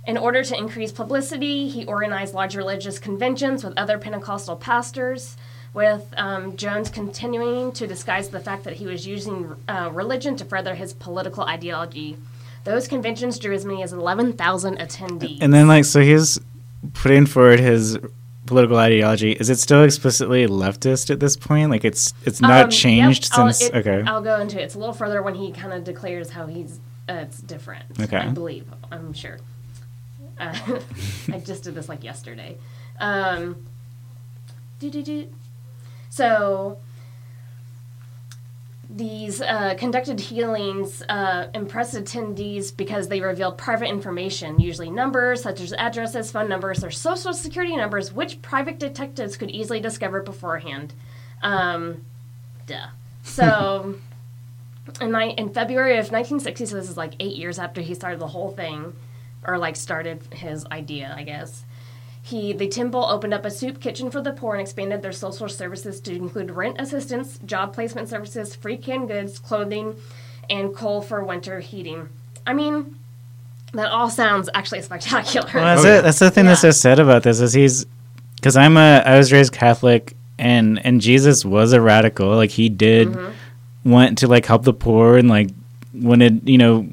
[0.06, 5.38] In order to increase publicity, he organized large religious conventions with other Pentecostal pastors,
[5.74, 10.46] with um, Jones continuing to disguise the fact that he was using uh, religion to
[10.46, 12.18] further his political ideology.
[12.66, 15.40] Those conventions drew as many as 11,000 attendees.
[15.42, 16.40] And then, like, so he's
[16.94, 17.98] putting forward his
[18.46, 19.32] political ideology.
[19.34, 21.70] Is it still explicitly leftist at this point?
[21.72, 23.70] Like, it's it's not Um, changed yep, I'll- since.
[23.70, 24.04] it- okay.
[24.06, 24.64] I'll go into it.
[24.64, 26.80] It's a little further when he kind of declares how he's
[27.10, 27.84] uh, it's different.
[28.00, 28.18] Okay.
[28.18, 28.66] I believe.
[28.92, 29.38] I'm sure.
[30.40, 30.54] Uh,
[31.34, 32.58] I just did this like yesterday.
[33.00, 33.58] Um.
[36.10, 36.78] So
[38.90, 45.62] these uh, conducted healings uh, impressed attendees because they revealed private information, usually numbers such
[45.62, 50.94] as addresses, phone numbers, or social security numbers, which private detectives could easily discover beforehand.
[51.42, 52.04] Um,
[52.68, 52.88] duh.
[53.24, 53.96] So,
[55.00, 58.20] in, my, in February of 1960, so this is like eight years after he started
[58.20, 58.94] the whole thing,
[59.48, 61.64] or like started his idea, I guess.
[62.26, 65.50] He, the temple opened up a soup kitchen for the poor and expanded their social
[65.50, 69.96] services to include rent assistance, job placement services, free canned goods, clothing,
[70.50, 72.08] and coal for winter heating.
[72.48, 72.96] I mean,
[73.74, 75.50] that all sounds actually spectacular.
[75.54, 76.02] Well, that's Oh, it.
[76.04, 77.86] That's the thing that's so sad about this is he's
[78.36, 82.30] because I'm a I was raised Catholic and and Jesus was a radical.
[82.36, 83.90] Like he did Mm-hmm.
[83.92, 85.50] want to like help the poor and like
[85.94, 86.88] wanted you know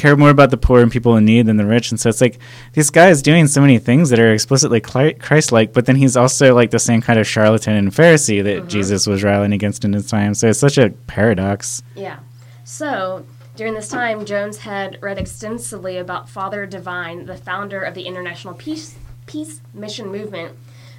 [0.00, 1.90] care more about the poor and people in need than the rich.
[1.90, 2.38] And so it's like
[2.74, 6.16] this guy is doing so many things that are explicitly Christ like, but then he's
[6.16, 8.68] also like the same kind of charlatan and Pharisee that Mm-hmm.
[8.68, 10.34] Jesus was rallying against in his time.
[10.34, 11.82] So it's such a paradox.
[11.94, 12.18] Yeah.
[12.64, 13.24] So
[13.56, 18.54] during this time, Jones had read extensively about Father Divine, the founder of the International
[18.54, 20.56] Peace Peace Mission Movement.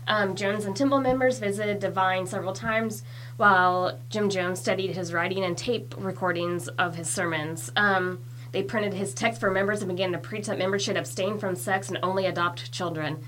[0.08, 3.04] Um, Jones and Temple members visited Divine several times,
[3.38, 7.72] while Jim Jones studied his writing and tape recordings of his sermons.
[7.76, 8.20] Um,
[8.52, 11.56] they printed his text for members and began to preach that members should abstain from
[11.56, 13.24] sex and only adopt children.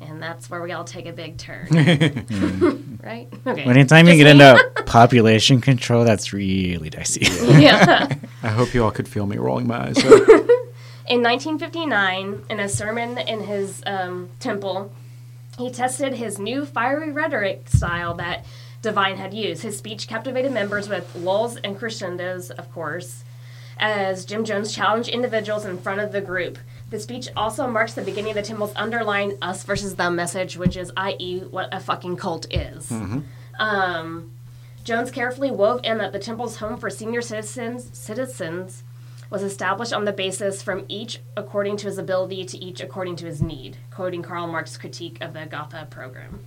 [0.00, 1.68] And that's where we all take a big turn.
[3.02, 3.28] right?
[3.46, 3.62] Okay.
[3.62, 7.26] Anytime you get into population control, that's really dicey.
[7.60, 8.08] yeah.
[8.42, 9.98] I hope you all could feel me rolling my eyes.
[11.08, 14.92] In 1959, in a sermon in his um, temple,
[15.58, 18.46] he tested his new fiery rhetoric style that
[18.80, 19.62] Divine had used.
[19.62, 23.24] His speech captivated members with lulls and crescendos, of course,
[23.82, 26.56] as Jim Jones challenged individuals in front of the group.
[26.90, 30.76] The speech also marks the beginning of the temple's underlying us versus them message, which
[30.76, 32.90] is, i.e., what a fucking cult is.
[33.58, 34.30] Um,
[34.84, 38.84] Jones carefully wove in that the temple's home for senior citizens citizens
[39.30, 43.26] was established on the basis from each according to his ability to each according to
[43.26, 46.40] his need, quoting Karl Marx's critique of the Gotha program.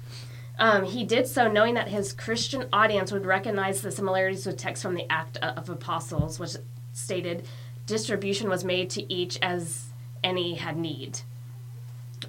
[0.57, 4.83] Um, he did so knowing that his Christian audience would recognize the similarities with texts
[4.83, 6.55] from the Act of Apostles, which
[6.95, 7.45] stated
[7.86, 9.89] distribution was made to each as
[10.23, 11.19] any had need.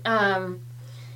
[0.05, 0.61] Um,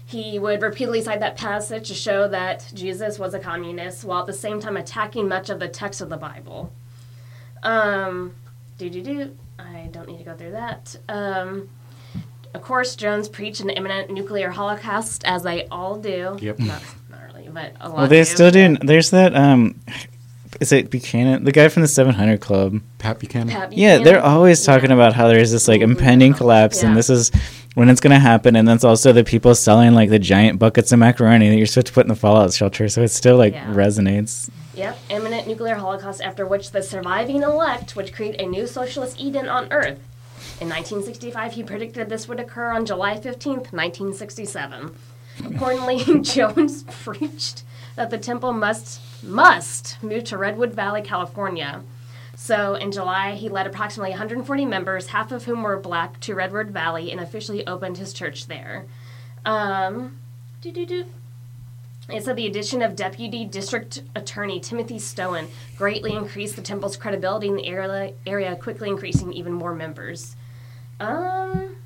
[0.07, 4.27] he would repeatedly cite that passage to show that Jesus was a communist, while at
[4.27, 6.73] the same time attacking much of the text of the Bible.
[7.63, 8.35] Um,
[8.79, 9.37] do do do.
[9.59, 10.97] I don't need to go through that.
[11.09, 11.69] Um,
[12.55, 16.37] of course, Jones preached an imminent nuclear holocaust, as they all do.
[16.41, 16.59] Yep.
[16.59, 17.99] Not, not really, but a lot.
[17.99, 18.25] Well, they do.
[18.25, 18.77] still do.
[18.81, 19.37] There's that.
[19.37, 19.79] Um,
[20.61, 22.81] is it Buchanan, the guy from the 700 Club?
[22.99, 23.49] Pat Buchanan.
[23.49, 24.97] Pat Yeah, they're always talking Yeah.
[24.97, 27.31] about how there's this like impending collapse, and this is
[27.75, 28.57] when it's going to happen.
[28.57, 31.87] And that's also the people selling like the giant buckets of macaroni that you're supposed
[31.89, 32.89] to put in the fallout shelter.
[32.89, 33.67] So it still like Yeah.
[33.73, 34.51] resonates.
[34.75, 39.49] Yep, imminent nuclear holocaust after which the surviving elect would create a new socialist Eden
[39.49, 39.99] on Earth.
[40.61, 44.95] In 1965, he predicted this would occur on July 15th, 1967.
[45.45, 47.63] Accordingly, Jones preached
[48.01, 51.83] that the temple must must move to Redwood Valley, California.
[52.35, 56.69] So in July, he led approximately 140 members, half of whom were black, to Redwood
[56.69, 58.87] Valley and officially opened his church there.
[59.45, 60.19] Um.
[62.09, 67.49] It said the addition of Deputy District Attorney Timothy Stoen greatly increased the temple's credibility
[67.49, 70.37] in the area, area quickly increasing even more members.
[70.99, 71.77] Um,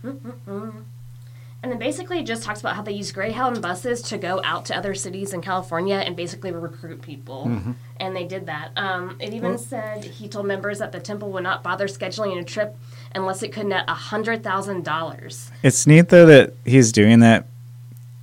[1.64, 4.66] and then basically it just talks about how they use Greyhound buses to go out
[4.66, 7.46] to other cities in California and basically recruit people.
[7.46, 7.72] Mm-hmm.
[7.98, 8.72] And they did that.
[8.76, 12.44] Um, it even said he told members that the temple would not bother scheduling a
[12.44, 12.76] trip
[13.14, 15.50] unless it could net $100,000.
[15.62, 17.46] It's neat though that he's doing that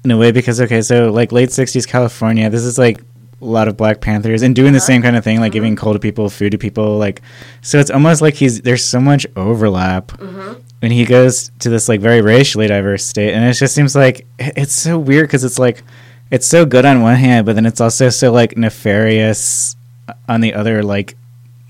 [0.03, 3.01] in a way because okay, so like late '60s California, this is like
[3.41, 4.85] a lot of Black Panthers and doing the uh-huh.
[4.85, 5.53] same kind of thing, like uh-huh.
[5.53, 7.21] giving coal to people, food to people, like
[7.61, 10.07] so it's almost like he's there's so much overlap.
[10.09, 10.61] Mm-hmm.
[10.81, 14.25] And he goes to this like very racially diverse state, and it just seems like
[14.39, 15.83] it's so weird because it's like
[16.31, 19.75] it's so good on one hand, but then it's also so like nefarious
[20.07, 20.81] uh, on the other.
[20.81, 21.15] Like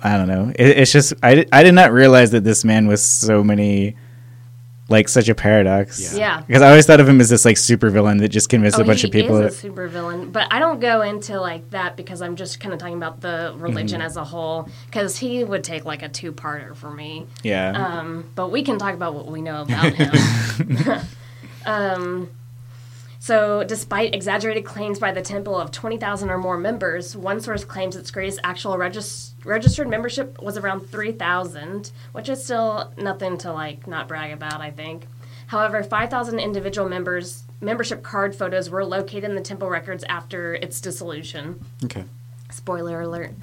[0.01, 3.03] I don't know, it, it's just I I did not realize that this man was
[3.03, 3.97] so many
[4.91, 6.13] like such a paradox.
[6.13, 6.19] Yeah.
[6.19, 6.41] Yeah.
[6.41, 8.83] Because I always thought of him as this like super villain that just convinced Oh,
[8.83, 9.39] a bunch he of people.
[9.39, 12.59] He is a super villain, but I don't go into like that because I'm just
[12.59, 14.05] kind of talking about the religion Mm-hmm.
[14.07, 14.69] as a whole.
[14.85, 17.25] Because he would take like a two-parter for me.
[17.41, 17.71] yeah.
[17.71, 21.01] Um, but we can talk about what we know about him.
[21.65, 22.29] um,
[23.21, 27.95] so, despite exaggerated claims by the temple of 20,000 or more members, one source claims
[27.95, 33.85] its greatest actual regis- registered membership was around 3,000, which is still nothing to like
[33.85, 35.05] not brag about, I think.
[35.45, 40.81] However, 5,000 individual members membership card photos were located in the temple records after its
[40.81, 41.63] dissolution.
[41.83, 42.05] Okay.
[42.49, 43.33] Spoiler alert.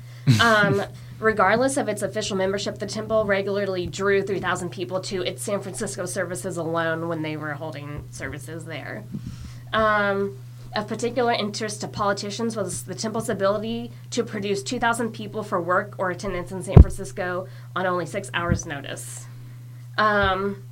[0.43, 0.83] Um,
[1.21, 6.05] regardless of its official membership, the temple regularly drew 3,000 people to its San Francisco
[6.05, 9.05] services alone when they were holding services there.
[9.73, 10.39] Um,
[10.75, 15.95] of particular interest to politicians was the temple's ability to produce 2,000 people for work
[15.99, 19.27] or attendance in San Francisco on only six hours' notice.
[19.97, 20.63] Um,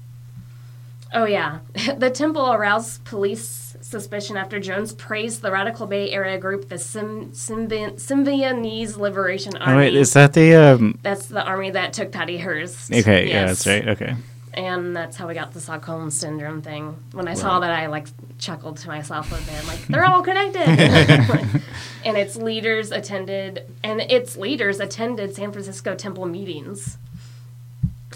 [1.15, 1.61] oh, yeah.
[1.99, 7.31] the temple aroused police suspicion after Jones praised the radical Bay Area group, the Sim-
[7.33, 9.73] Symbionese Liberation Army.
[9.73, 10.99] oh wait, is that the um?
[11.03, 12.93] That's the army that took Patty Hearst.
[12.93, 13.87] Okay, yeah, that's right.
[13.89, 14.17] Okay.
[14.57, 16.97] And that's how we got the Stockholm syndrome thing.
[17.13, 18.07] When I saw that, I like
[18.39, 20.67] chuckled to myself a bit, like they're all connected.
[22.05, 26.97] and its leaders attended, and its leaders attended San Francisco temple meetings.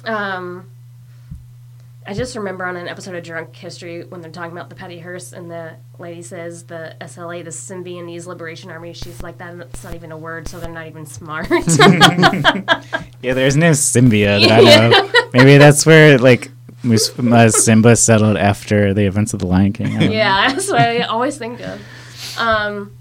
[0.05, 0.71] Um,
[2.07, 4.99] I just remember on an episode of Drunk History when they're talking about the Patty
[4.99, 8.95] Hearst, and the lady says the SLA, the Symbionese Liberation Army.
[8.95, 11.49] She's like, that's not even a word, so they're not even smart.
[13.23, 15.29] Yeah, there's no Symbia that I know.
[15.35, 16.51] Maybe that's where like
[16.83, 19.91] Mus- uh, Simba settled after the events of the Lion King.
[19.91, 20.11] Don't know.
[20.11, 21.83] yeah, that's what I always think of.
[22.39, 22.97] Um,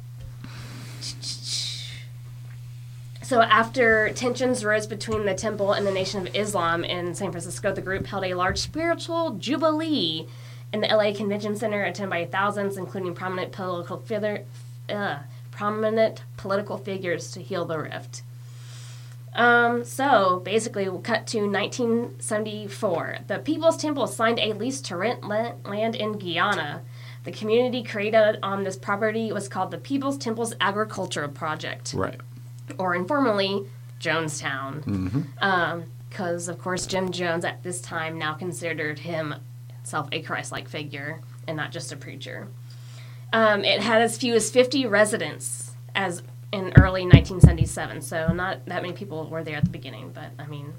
[3.30, 7.72] so after tensions rose between the temple and the Nation of Islam in San Francisco,
[7.72, 10.28] the group held a large spiritual jubilee
[10.74, 14.04] in the LA Convention Center, attended by thousands, including prominent political
[14.90, 15.20] uh,
[15.52, 18.24] prominent political figures, to heal the rift.
[19.36, 23.18] Um, so basically, we'll cut to 1974.
[23.28, 26.82] The People's Temple signed a lease to rent land in Guyana.
[27.26, 32.20] The community created on this property was called the People's Temple's Agricultural Project, Right.
[32.78, 33.66] Or informally,
[34.00, 35.28] Jonestown.
[36.10, 41.22] Because, of course, Jim Jones at this time now considered himself a Christ like figure
[41.48, 42.48] and not just a preacher.
[43.32, 48.82] Um, it had as few as 50 residents as in early 1977, so not that
[48.82, 50.74] many people were there at the beginning, but I mean,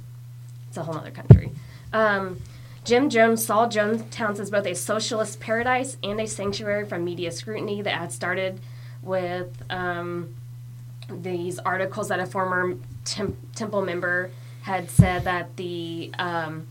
[0.67, 1.53] it's a whole other country.
[1.93, 2.41] Um,
[2.85, 7.83] Jim Jones saw Jonestown as both a socialist paradise and a sanctuary from media scrutiny
[7.83, 8.61] that had started
[9.03, 10.35] with um,
[11.11, 14.31] these articles that a former tem- temple member
[14.63, 16.67] had said that the um,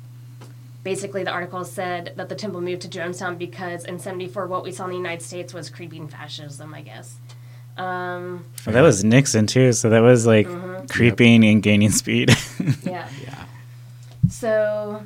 [0.83, 4.71] basically the article said that the temple moved to Jonestown because in 74 what we
[4.71, 7.15] saw in the United States was creeping fascism, I guess.
[7.77, 10.85] Um, Well, that was Nixon too, so that was like Mm-hmm.
[10.87, 12.29] creeping and gaining speed.
[12.83, 13.07] yeah.
[13.23, 13.43] Yeah.
[14.29, 15.03] So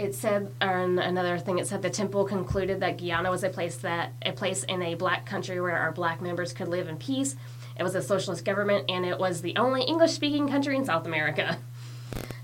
[0.00, 3.76] it said on another thing it said the temple concluded that Guyana was a place
[3.76, 7.36] that a place in a black country where our black members could live in peace.
[7.78, 11.06] It was a socialist government and it was the only English speaking country in South
[11.06, 11.58] America.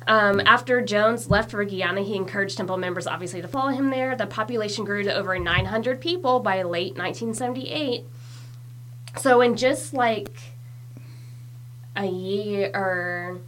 [0.07, 4.15] Um, after Jones left for Guyana, he encouraged temple members obviously to follow him there.
[4.15, 8.05] The population grew to over 900 people by late 1978.
[9.17, 10.37] So in just like
[11.97, 13.41] a year or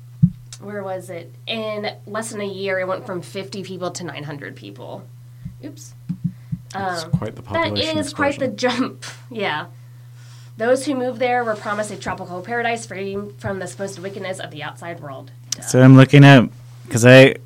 [0.61, 1.35] where was it?
[1.47, 5.05] In less than a year, it went from 50 people to 900 people.
[5.65, 5.95] Oops.
[6.73, 9.05] That's Um, quite the that population is quite the jump.
[9.31, 9.67] yeah.
[10.57, 14.51] Those who moved there were promised a tropical paradise free from the supposed wickedness of
[14.51, 15.31] the outside world.
[15.67, 16.49] so I'm looking at
[16.85, 17.37] because I,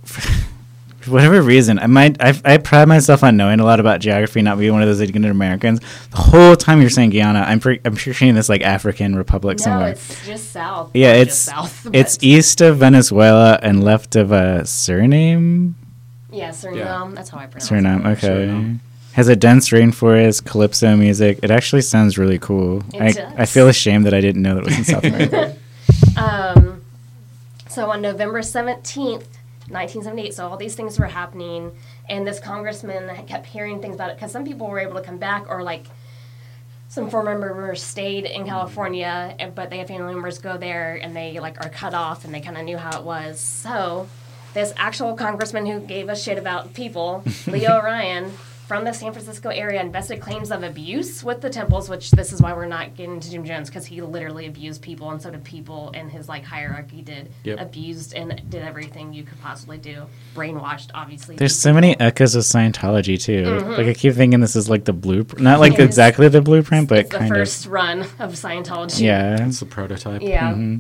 [1.03, 4.43] for whatever reason, I might I, I pride myself on knowing a lot about geography,
[4.43, 5.81] not being one of those ignorant Americans.
[6.11, 9.65] The whole time you're saying Guyana, I'm pre- I'm picturing this like African republic no,
[9.65, 9.91] somewhere.
[9.93, 10.91] it's just south.
[10.95, 11.87] yeah, it's just south.
[11.93, 15.75] it's east of Venezuela and left of a Suriname.
[16.31, 16.77] Yeah, Suriname.
[16.77, 17.11] Yeah.
[17.15, 18.19] That's how I pronounce Suriname, it.
[18.19, 18.29] okay.
[18.29, 18.75] Suriname.
[18.77, 18.79] Okay.
[19.13, 21.41] Has a dense rainforest, calypso music.
[21.43, 22.83] It actually sounds really cool.
[22.95, 23.33] It I, does.
[23.37, 25.57] I feel ashamed that I didn't know that it was in South America.
[26.17, 26.83] Um,
[27.69, 29.27] so on November 17th,
[29.73, 31.73] 1978, so all these things were happening,
[32.09, 35.18] and this congressman kept hearing things about it because some people were able to come
[35.18, 35.87] back, or like
[36.93, 41.41] some former members stayed in California, but they had family members go there and they
[41.41, 43.41] like are cut off and they kind of knew how it was.
[43.41, 44.07] So
[44.53, 48.31] this actual congressman who gave a shit about people, Leo Ryan,
[48.67, 52.41] from the San Francisco area investigated claims of abuse with the temples, which this is
[52.41, 55.45] why we're not getting to Jim Jones because he literally abused people, and so did
[55.45, 57.61] people in his like hierarchy did Yep.
[57.61, 61.37] abused and did everything you could possibly do, brainwashed, obviously.
[61.37, 63.43] There's these so many echoes of Scientology too.
[63.45, 63.71] Mm-hmm.
[63.73, 65.87] Like I keep thinking this is like the blueprint, not like It is.
[65.87, 69.01] exactly the blueprint, but It's the kind first run of Scientology.
[69.01, 69.47] Yeah.
[69.47, 70.23] It's the prototype.
[70.23, 70.53] Yeah.
[70.53, 70.79] Mm-hmm.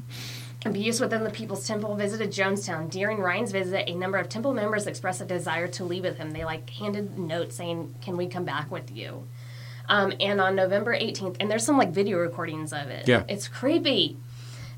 [0.64, 2.88] Abuse within the People's Temple visited Jonestown.
[2.88, 6.30] During Ryan's visit, a number of temple members expressed a desire to leave with him.
[6.30, 9.26] They like handed notes saying, "Can we come back with you?"
[9.88, 13.08] Um, and on November 18th, and there's some like video recordings of it.
[13.08, 13.24] Yeah.
[13.28, 14.16] it's creepy.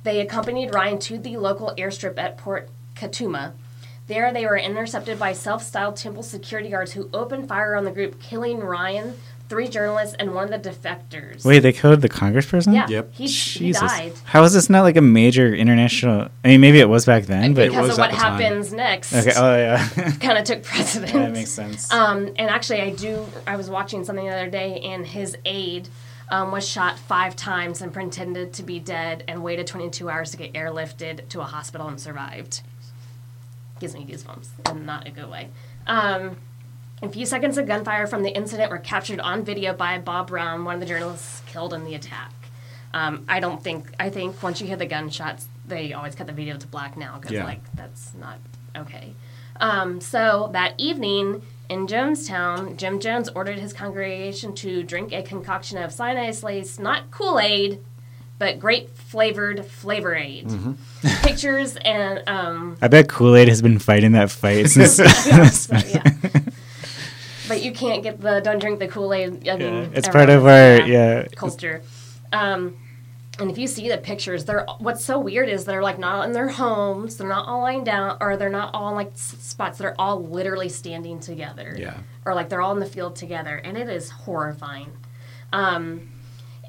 [0.02, 3.52] They accompanied Ryan to the local airstrip at Port Kaituma.
[4.06, 8.20] There, they were intercepted by self-styled temple security guards who opened fire on the group,
[8.20, 9.14] killing Ryan,
[9.48, 11.44] three journalists, and one of the defectors.
[11.44, 12.74] Wait, they killed the congressperson?
[12.74, 13.12] yeah, Yep.
[13.12, 14.12] he, he died.
[14.24, 16.28] How is this not like a major international?
[16.44, 18.40] I mean, maybe it was back then, but because was of what at the time.
[18.40, 19.12] happens next.
[19.14, 19.32] okay.
[19.36, 19.86] Oh yeah,
[20.20, 21.12] kind of took precedence.
[21.12, 21.92] that makes sense.
[21.92, 23.26] Um, and actually, I do.
[23.46, 25.88] I was watching something the other day, and his aide
[26.30, 30.36] um, was shot five times and pretended to be dead, and waited 22 hours to
[30.38, 32.62] get airlifted to a hospital and survived.
[33.80, 35.50] Gives me goosebumps, and not a good way.
[35.86, 36.36] Um,
[37.04, 40.64] a few seconds of gunfire from the incident were captured on video by Bob Brown,
[40.64, 42.32] one of the journalists killed in the attack.
[42.92, 43.92] Um, I don't think.
[43.98, 47.16] I think once you hear the gunshots, they always cut the video to black now
[47.18, 47.44] because Yeah.
[47.44, 48.38] like that's not
[48.76, 49.14] okay.
[49.60, 55.78] Um, so that evening in Jonestown, Jim Jones ordered his congregation to drink a concoction
[55.78, 57.80] of cyanide laced, not Kool Aid,
[58.38, 60.52] but grape flavored Flavor Aid.
[61.22, 64.94] Pictures and um, I bet Kool Aid has been fighting that fight since.
[64.96, 65.04] so,
[65.88, 66.02] yeah.
[67.48, 69.48] But you can't get the don't drink the Kool Aid.
[69.48, 71.26] I mean, it's part of our yeah.
[71.36, 71.82] culture.
[72.32, 72.76] Um,
[73.38, 76.32] and if you see the pictures, they're what's so weird is they're like not in
[76.32, 79.78] their homes, they're not all lying down, or they're not all in like s- spots.
[79.78, 81.98] They're all literally standing together, Yeah.
[82.24, 84.92] or like they're all in the field together, and it is horrifying.
[85.52, 86.10] Um,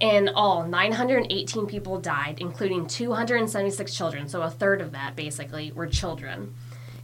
[0.01, 4.27] in all, 918 people died, including 276 children.
[4.27, 6.53] So a third of that, basically, were children.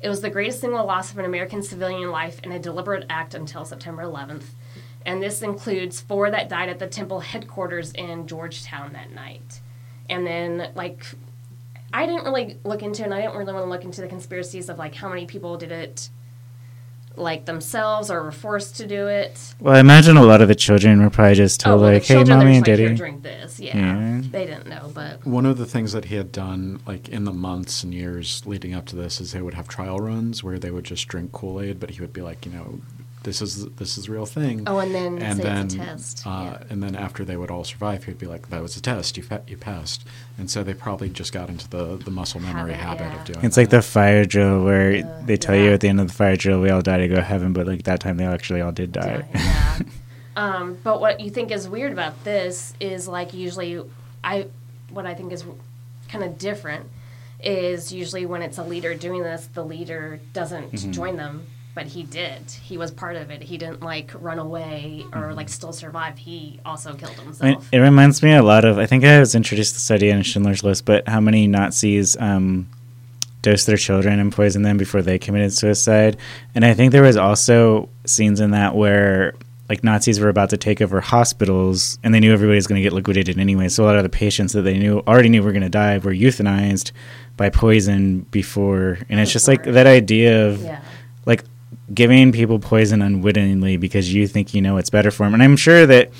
[0.02, 3.36] It was the greatest single loss of an American civilian life in a deliberate act
[3.36, 4.46] until September 11th.
[5.06, 9.62] And this includes four that died at the temple headquarters in Georgetown that night.
[10.10, 11.06] And then, like,
[11.94, 14.70] I didn't really look into, and I didn't really want to look into the conspiracies
[14.70, 16.10] of, like, how many people did it,
[17.16, 19.54] like, themselves or were forced to do it.
[19.60, 22.04] Well, I imagine a lot of the children were probably just oh, told well, like,
[22.04, 23.60] "Hey, mommy and just like, daddy." drink this.
[23.60, 23.78] Yeah.
[23.78, 24.22] Yeah.
[24.24, 25.26] They didn't know, but.
[25.26, 28.74] One of the things that he had done, like in the months and years leading
[28.74, 31.62] up to this, is they would have trial runs where they would just drink Kool
[31.62, 32.80] Aid, but he would be like, you know,
[33.24, 34.64] this is this is the real thing.
[34.68, 36.28] Oh, and then and say then it's a test.
[36.28, 36.64] Uh, yeah.
[36.72, 39.16] and then after they would all survive, he'd be like, that was a test.
[39.18, 40.06] You fa- you passed.
[40.40, 43.20] And so they probably just got into the the muscle memory Habit, habit yeah.
[43.20, 43.40] of doing.
[43.40, 43.48] It.
[43.48, 45.64] It's like the fire drill where Uh, they tell yeah.
[45.66, 47.54] you at the end of the fire drill we all die to go to heaven,
[47.54, 49.24] but like that time they actually all did die.
[49.36, 49.80] Yeah.
[50.36, 53.82] um, but what you think is weird about this is like usually,
[54.24, 54.48] I
[54.90, 55.44] what I think is
[56.10, 56.86] kind of different
[57.44, 60.92] is usually when it's a leader doing this, the leader doesn't Mm-hmm.
[60.92, 62.42] join them, but he did.
[62.52, 63.42] He was part of it.
[63.42, 65.36] He didn't like run away or Mm-hmm.
[65.36, 66.18] like still survive.
[66.18, 67.70] He also killed I mean, himself.
[67.72, 68.78] it reminds me a lot of.
[68.78, 72.18] I think I was introduced to this idea in Schindler's List, but how many Nazis
[72.20, 72.68] um,
[73.42, 76.18] dosed their children and poisoned them before they committed suicide?
[76.56, 79.34] And I think there was also scenes in that where
[79.70, 82.84] like Nazis were about to take over hospitals, and they knew everybody was going to
[82.84, 83.70] get liquidated anyway.
[83.70, 85.98] So a lot of the patients that they knew already knew were going to die
[86.00, 86.92] were euthanized
[87.38, 90.82] by poison before, and it's just like that idea of yeah.
[91.92, 95.34] Like giving people poison unwittingly because you think you know it's better for them.
[95.34, 96.12] And I'm sure that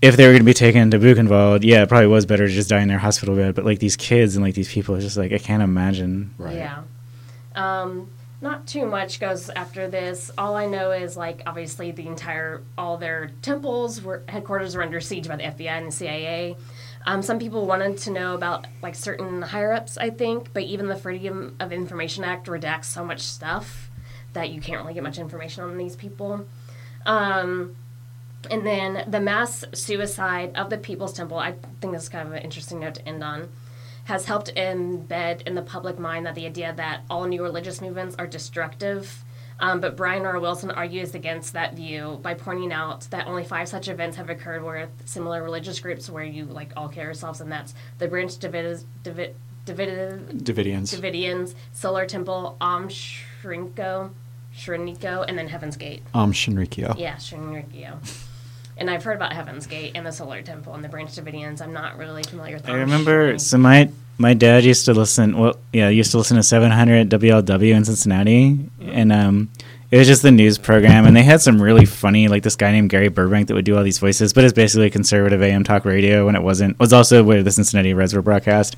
[0.00, 2.52] if they were going to be taken to Buchenwald, yeah, it probably was better to
[2.52, 3.54] just die in their hospital bed.
[3.54, 6.34] But like these kids and like these people, it's just like I can't imagine.
[6.38, 6.56] right.
[6.56, 6.82] Yeah.
[7.54, 8.10] Um,
[8.40, 10.30] not too much goes after this.
[10.38, 15.00] All I know is like obviously the entire all their temples were headquarters were under
[15.00, 16.56] siege by the FBI and the CIA.
[17.04, 20.86] Um, some people wanted to know about like certain higher ups, I think, but even
[20.86, 23.87] the Freedom of Information Act redacts so much stuff
[24.32, 26.46] that you can't really get much information on these people.
[27.06, 27.76] Um,
[28.50, 32.34] and then the mass suicide of the People's Temple, I think this is kind of
[32.34, 33.48] an interesting note to end on,
[34.04, 38.16] has helped embed in the public mind that the idea that all new religious movements
[38.18, 39.24] are destructive.
[39.60, 40.38] Um, but Brian R.
[40.38, 44.62] Wilson argues against that view by pointing out that only five such events have occurred
[44.62, 48.84] with similar religious groups where you like all kill yourselves, and that's the Branch David,
[49.02, 49.34] Davidic,
[49.66, 50.94] Davidians.
[50.94, 52.88] Davidians, Solar Temple, Om
[53.42, 54.10] Shrinko,
[54.56, 56.02] Shriniko, and then Heaven's Gate.
[56.14, 56.98] um, Shinrikyo.
[56.98, 57.96] Yeah, Shinrikyo.
[58.80, 61.60] And I've heard about Heaven's Gate and the Solar Temple and the Branch Davidians.
[61.60, 62.80] I'm not really familiar with I them.
[62.82, 65.36] remember so my my dad used to listen.
[65.36, 69.50] Well, yeah, used to listen to 700 WLW in Cincinnati, and um,
[69.90, 72.70] it was just the news program, and they had some really funny, like this guy
[72.70, 75.84] named Gary Burbank that would do all these voices, but it's basically conservative AM talk
[75.84, 76.74] radio when it wasn't.
[76.74, 78.76] It was also where the Cincinnati Reds were broadcast.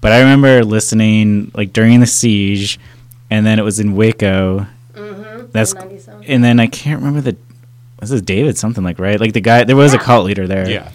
[0.00, 2.80] But I remember listening like during the siege,
[3.30, 4.66] and then it was in Waco.
[4.94, 5.46] Mm-hmm.
[5.52, 7.36] That's and then I can't remember the
[8.00, 10.68] this is David something like right like the guy there was a cult leader there
[10.68, 10.90] Yeah.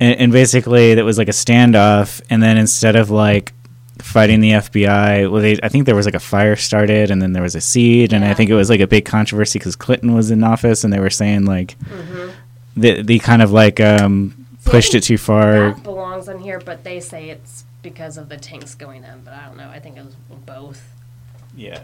[0.00, 3.52] and, and basically that was like a standoff and then instead of like
[3.98, 7.32] fighting the FBI well they I think there was like a fire started and then
[7.32, 10.14] there was a siege and I think it was like a big controversy because Clinton
[10.14, 12.30] was in office and they were saying like Mm-hmm.
[12.76, 16.58] the the kind of like um See, pushed it too far That belongs in here,
[16.64, 19.20] but they say it's because of the tanks going in.
[19.24, 19.68] But I don't know.
[19.68, 20.14] I think it was
[20.46, 20.82] both.
[21.56, 21.80] Yeah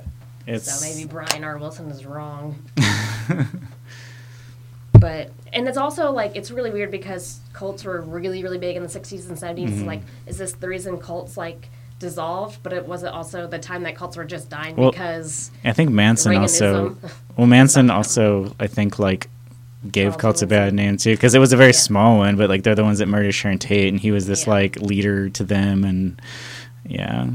[0.47, 1.59] it's So maybe Brian R.
[1.59, 2.63] Wilson is wrong.
[4.93, 8.83] but and it's also like it's really weird because cults were really really big in
[8.83, 9.69] the 60s and 70s.
[9.71, 9.87] Mm-hmm.
[9.87, 11.69] Like, is this the reason cults like
[11.99, 12.63] dissolved?
[12.63, 15.91] But it wasn't also the time that cults were just dying Well, because I think
[15.91, 16.97] Manson also
[17.37, 19.29] Well, Manson also, I think, like
[19.91, 21.79] gave cults a bad name too, because it was a very Yeah.
[21.79, 22.37] small one.
[22.37, 24.53] But like they're the ones that murdered Sharon Tate, and he was this Yeah.
[24.55, 26.21] like leader to them, and
[26.87, 27.29] yeah.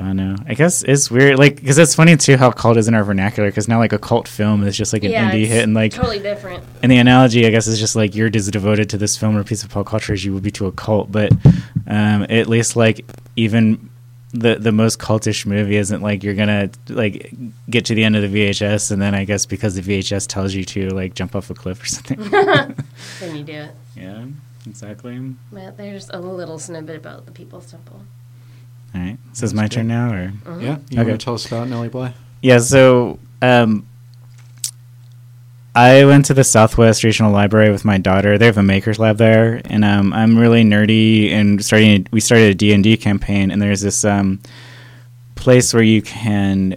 [0.00, 0.36] I don't know.
[0.46, 3.50] I guess it's weird, like because it's funny too how cult is in our vernacular.
[3.50, 5.92] Because now like a cult film is just like an yeah, indie hit, and like
[5.92, 6.64] totally different.
[6.82, 9.44] and the analogy, I guess, is just like you're as devoted to this film or
[9.44, 11.12] piece of pop culture as you would be to a cult.
[11.12, 11.32] But
[11.86, 13.04] um, at least like
[13.36, 13.90] even
[14.32, 17.32] the the most cultish movie isn't like you're gonna like
[17.68, 20.54] get to the end of the VHS and then I guess because the VHS tells
[20.54, 22.20] you to like jump off a cliff or something.
[23.20, 23.74] Then you do it.
[23.96, 24.24] yeah,
[24.66, 25.34] exactly.
[25.52, 28.04] But there's a little snippet about the People's Temple.
[28.94, 29.72] All right, so it's my good.
[29.72, 30.78] turn now, or Yeah.
[30.90, 31.08] You Okay.
[31.10, 32.12] want to tell us about Nellie Bly?
[32.42, 33.86] Yeah, so um,
[35.74, 38.36] I went to the Southwest Regional Library with my daughter.
[38.36, 41.30] They have a makers lab there, and um, I'm really nerdy.
[41.30, 44.40] And starting, we started a D and D campaign, and there's this um,
[45.36, 46.74] place where you can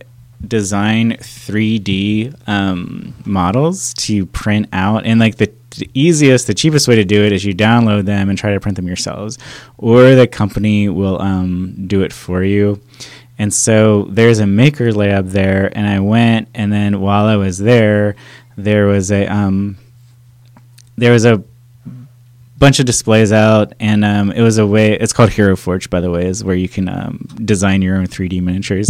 [0.48, 6.96] design 3D um, models to print out, and like the the easiest, the cheapest way
[6.96, 9.38] to do it is you download them and try to print them yourselves,
[9.78, 12.82] or the company will um, do it for you.
[13.40, 17.58] And so there's a maker lab there, and I went, and then while I was
[17.58, 18.16] there,
[18.56, 19.78] there was a um,
[20.96, 21.44] there was a
[22.58, 24.94] bunch of displays out, and um, it was a way.
[24.94, 28.08] It's called Hero Forge, by the way, is where you can um, design your own
[28.08, 28.90] 3D miniatures.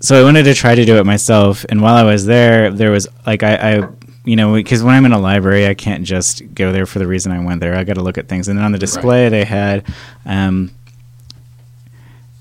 [0.00, 2.90] So I wanted to try to do it myself, and while I was there, there
[2.90, 3.76] was like I.
[3.76, 3.88] I
[4.28, 7.06] you know, because when I'm in a library, I can't just go there for the
[7.06, 7.74] reason I went there.
[7.74, 9.86] I got to look at things, and then on the display they had
[10.26, 10.70] um,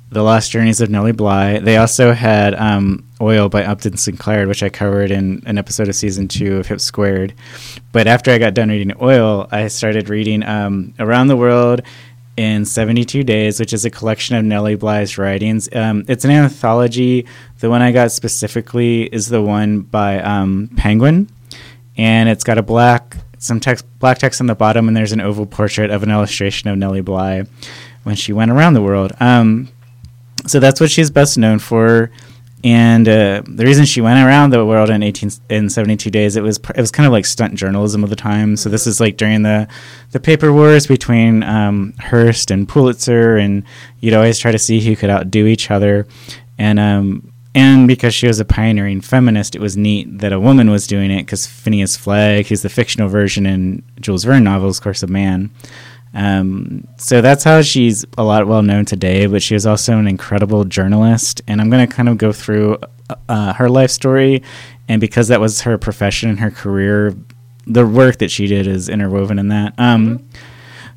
[0.10, 1.60] the Lost Journeys of Nellie Bly.
[1.60, 5.96] They also had um, Oil by Upton Sinclair, which I covered in an episode of
[5.96, 7.34] season two of Hip Squared.
[7.94, 11.82] But after I got done reading Oil, I started reading um, Around the World
[12.36, 15.68] in 72 Days, which is a collection of Nellie Bly's writings.
[15.74, 17.26] Um, it's an anthology.
[17.60, 21.30] The one I got specifically is the one by um, Penguin,
[21.98, 25.22] and it's got a black some text black text on the bottom, and there's an
[25.22, 27.46] oval portrait of an illustration of Nellie Bly
[28.04, 29.14] when she went around the world.
[29.20, 29.70] Um,
[30.46, 32.12] so that's what she's best known for.
[32.64, 36.42] And uh, the reason she went around the world in 18 in 72 days, it
[36.42, 38.58] was it was kind of like stunt journalism of the time.
[38.58, 39.68] So this is like during the
[40.12, 43.64] the paper wars between um, Hearst and Pulitzer, and
[44.00, 46.08] you'd always try to see who could outdo each other.
[46.58, 50.70] And um, and because she was a pioneering feminist, it was neat that a woman
[50.70, 51.24] was doing it.
[51.24, 55.50] Because Phineas Flagg, who's the fictional version in Jules Verne novels, Course of Man,
[56.14, 60.08] um, so that's how she's a lot well known today, but she was also an
[60.08, 61.42] incredible journalist.
[61.48, 62.78] And I'm going to kind of go through
[63.28, 64.44] uh, her life story.
[64.88, 67.16] And because that was her profession and her career,
[67.66, 69.74] the work that she did is interwoven in that.
[69.80, 70.30] Um,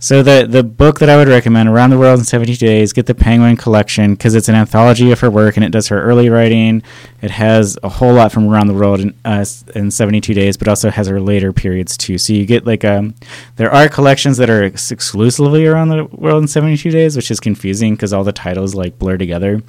[0.03, 3.05] So the the book that I would recommend, Around the World in 72 Days, get
[3.05, 6.31] the Penguin collection because it's an anthology of her work and it does her early
[6.31, 6.83] writing.
[7.21, 9.45] It has a whole lot from Around the World in, uh,
[9.75, 12.17] in 72 Days, but also has her later periods too.
[12.17, 13.15] So you get like um,
[13.57, 17.39] there are collections that are ex- exclusively Around the World in 72 Days, which is
[17.39, 19.63] confusing because all the titles like blur together.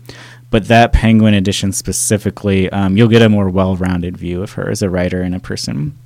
[0.49, 4.81] But that Penguin edition specifically, um, you'll get a more well-rounded view of her as
[4.81, 5.97] a writer and a person.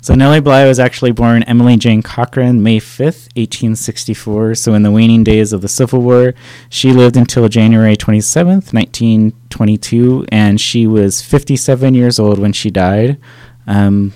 [0.00, 4.54] So Nellie Bly was actually born Emily Jane Cochran May 5th, 1864.
[4.54, 6.34] So in the waning days of the Civil War,
[6.70, 13.18] she lived until January 27th, 1922, and she was 57 years old when she died.
[13.66, 14.12] Um,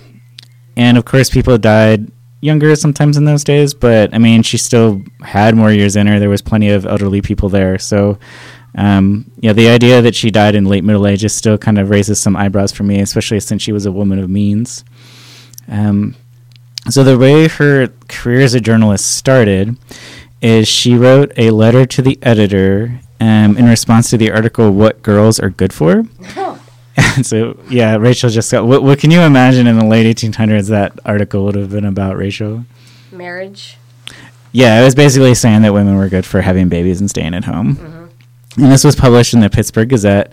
[0.75, 2.11] and of course, people died
[2.41, 6.19] younger sometimes in those days, but I mean, she still had more years in her.
[6.19, 7.77] There was plenty of elderly people there.
[7.79, 8.19] So,
[8.75, 12.19] um, yeah, the idea that she died in late middle ages still kind of raises
[12.19, 14.83] some eyebrows for me, especially since she was a woman of means.
[15.67, 16.15] Um,
[16.89, 19.77] so the way her career as a journalist started
[20.41, 25.01] is she wrote a letter to the editor um, in response to the article "What
[25.01, 26.03] Girls Are Good For."
[26.97, 28.65] And so yeah, Rachel just got.
[28.65, 32.17] What, what can you imagine in the late 1800s that article would have been about,
[32.17, 32.65] Rachel?
[33.11, 33.77] marriage.
[34.51, 37.45] Yeah, it was basically saying that women were good for having babies and staying at
[37.45, 38.09] home.
[38.57, 40.31] And this was published in the Pittsburgh Gazette.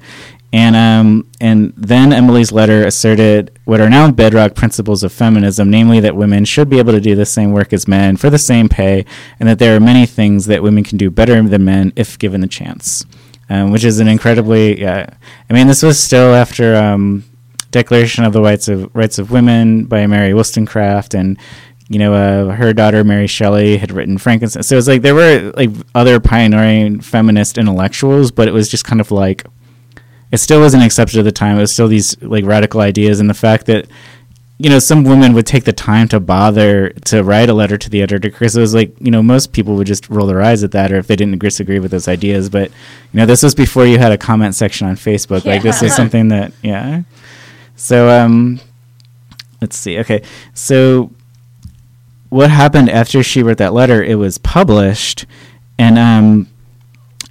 [0.52, 6.00] And um, and then Emily's letter asserted what are now bedrock principles of feminism, namely
[6.00, 8.68] that women should be able to do the same work as men for the same
[8.68, 9.04] pay,
[9.38, 12.40] and that there are many things that women can do better than men if given
[12.40, 13.04] the chance.
[13.48, 14.86] Um, which is an incredibly.
[14.86, 15.16] I
[15.50, 17.24] mean, this was still after um,
[17.70, 21.38] Declaration of the Rights of Rights of Women by Mary Wollstonecraft, and
[21.88, 24.62] you know, uh, her daughter Mary Shelley had written Frankenstein.
[24.62, 28.84] So it was like there were like other pioneering feminist intellectuals, but it was just
[28.84, 29.44] kind of like
[30.32, 31.56] it still wasn't accepted at the time.
[31.56, 33.86] It was still these like radical ideas, and the fact that
[34.58, 37.90] you know some women would take the time to bother to write a letter to
[37.90, 40.62] the editor because it was like you know most people would just roll their eyes
[40.62, 42.48] at that or if they didn't disagree with those ideas.
[42.48, 42.70] But
[43.12, 45.44] you know this was before you had a comment section on Facebook.
[45.44, 47.02] Like this was something that yeah.
[47.74, 48.60] So um,
[49.60, 49.98] let's see.
[49.98, 50.22] Okay,
[50.54, 51.10] so
[52.28, 54.04] what happened after she wrote that letter?
[54.04, 55.26] It was published,
[55.78, 56.46] and um,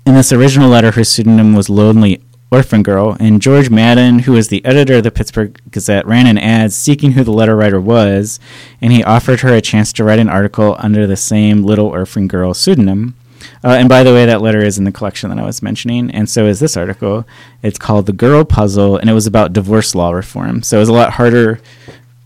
[0.06, 2.22] in this original letter, her pseudonym was Lonely
[2.52, 6.38] Orphan Girl, and George Madden, who was the editor of the Pittsburgh Gazette, ran an
[6.38, 8.40] ad seeking who the letter writer was,
[8.82, 12.28] and he offered her a chance to write an article under the same Little Orphan
[12.28, 13.16] Girl pseudonym.
[13.64, 16.10] Uh, and by the way, that letter is in the collection that I was mentioning,
[16.12, 17.26] and so is this article.
[17.62, 20.64] It's called The Girl Puzzle, and it was about divorce law reform.
[20.64, 21.60] So it was a lot harder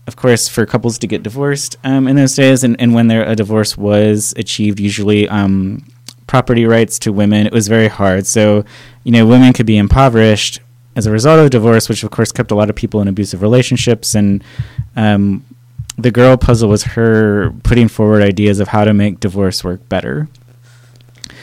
[0.06, 3.34] of course, for couples to get divorced um, in those days, and, and when a
[3.34, 5.84] divorce was achieved, usually um,
[6.26, 8.26] property rights to women, it was very hard.
[8.26, 8.64] So,
[9.04, 10.60] you know, women could be impoverished
[10.96, 13.42] as a result of divorce, which of course kept a lot of people in abusive
[13.42, 14.14] relationships.
[14.14, 14.42] And
[14.96, 15.44] um,
[15.98, 20.28] the girl puzzle was her putting forward ideas of how to make divorce work better.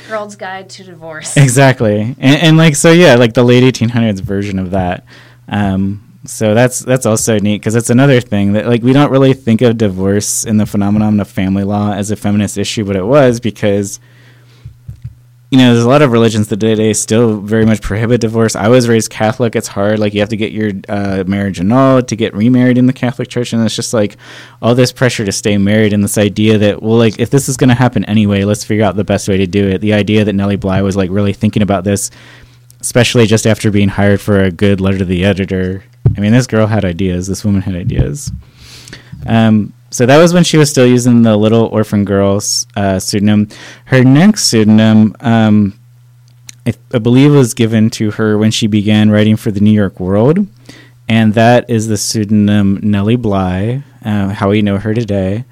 [0.07, 1.37] Girl's Guide to Divorce.
[1.41, 5.05] Exactly, and, and like so, yeah, like the late 1800s version of that.
[5.47, 9.33] Um, so that's that's also neat because that's another thing that like we don't really
[9.33, 13.05] think of divorce in the phenomenon of family law as a feminist issue, but it
[13.05, 13.99] was because
[15.51, 18.55] you know there's a lot of religions that today still very much prohibit divorce.
[18.55, 19.99] I was raised Catholic; it's hard.
[19.99, 23.27] Like you have to get your uh, marriage annulled to get remarried in the Catholic
[23.27, 24.15] Church, and it's just like
[24.61, 27.57] all this pressure to stay married, and this idea that well, like if this is
[27.57, 29.81] going to happen anyway, let's figure out the best way to do it.
[29.81, 32.09] The idea that Nellie Bly was like really thinking about this
[32.79, 35.83] especially just after being hired for a good letter to the editor.
[36.17, 37.27] I mean, this girl had ideas.
[37.27, 38.31] This woman had ideas.
[39.27, 43.49] Um, so that was when she was still using the Little Orphan Girls uh, pseudonym.
[43.85, 45.79] Her next pseudonym, um,
[46.65, 49.99] I, I believe, was given to her when she began writing for the New York
[49.99, 50.47] World,
[51.07, 55.45] and that is the pseudonym Nellie Bly, uh, how we know her today.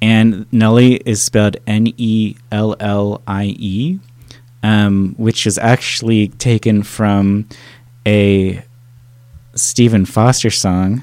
[0.00, 3.98] And Nellie is spelled N E L L I E
[4.62, 7.48] um, which is actually taken from
[8.06, 8.62] a
[9.54, 11.02] Stephen Foster song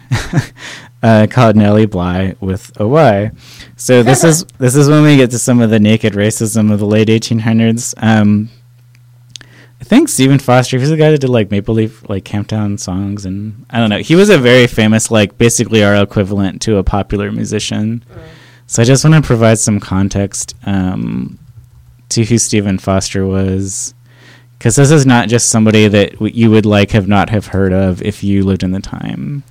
[1.06, 3.30] uh, called Nellie Bly with a Y.
[3.78, 6.80] So this is this is when we get to some of the naked racism of
[6.80, 7.94] the late 1800s.
[8.02, 8.50] Um,
[9.80, 13.24] I think Stephen Foster, he's the guy that did like Maple Leaf, like Camptown songs,
[13.24, 14.00] and I don't know.
[14.00, 18.04] He was a very famous, like basically our equivalent to a popular musician.
[18.66, 21.38] So I just want to provide some context um,
[22.10, 23.94] to who Stephen Foster was,
[24.58, 27.74] because this is not just somebody that w- you would like have not have heard
[27.74, 29.44] of if you lived in the time.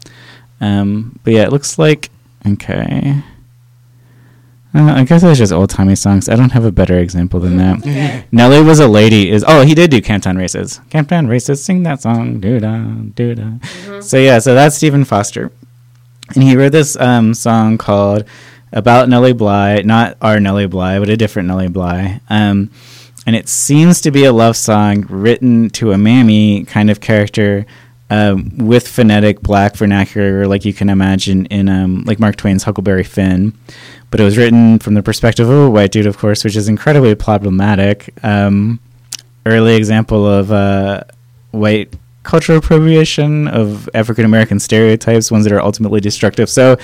[0.61, 2.11] Um, but yeah, it looks like
[2.47, 3.23] okay.
[4.77, 6.29] Uh, I guess it's just old timey songs.
[6.29, 7.79] I don't have a better example than that.
[7.85, 8.25] Okay.
[8.33, 9.31] Nellie was a lady.
[9.31, 10.81] Is oh he did do Camptown Races.
[10.91, 12.41] Camptown Races, sing that song.
[12.41, 12.79] Doo da
[13.15, 14.01] doo da.
[14.01, 15.53] So yeah, so that's Stephen Foster,
[16.35, 18.25] and he wrote this um, song called
[18.73, 22.21] about Nellie Bly, not our Nellie Bly, but a different Nellie Bly.
[22.29, 22.71] Um,
[23.27, 27.65] and it seems to be a love song written to a mammy kind of character
[28.11, 33.05] um, with phonetic black vernacular, like you can imagine in um, like Mark Twain's Huckleberry
[33.05, 33.55] Finn.
[34.11, 36.69] But it was written from the perspective of a white dude, of course, which is
[36.69, 38.15] incredibly problematic.
[38.23, 38.79] Um,
[39.47, 41.05] early example of uh,
[41.51, 46.49] white cultural appropriation of African American stereotypes, ones that are ultimately destructive.
[46.49, 46.77] So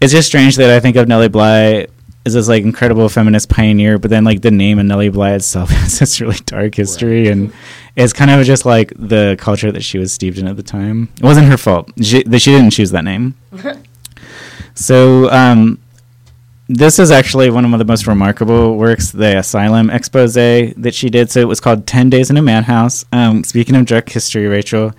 [0.00, 1.86] it's just strange that I think of Nellie Bly
[2.26, 5.70] as this like incredible feminist pioneer, but then like the name of Nellie Bly itself
[5.70, 7.52] has this really dark history, and
[7.96, 11.08] it's kind of just like the culture that she was steeped in at the time.
[11.16, 11.90] It wasn't her fault.
[12.02, 13.34] She, that she didn't choose that name.
[14.74, 15.78] so um,
[16.68, 21.30] this is actually one of the most remarkable works, the Asylum expose that she did.
[21.30, 23.04] So it was called 10 Days in a Madhouse.
[23.12, 24.92] Um, speaking of Drunk History, Rachel,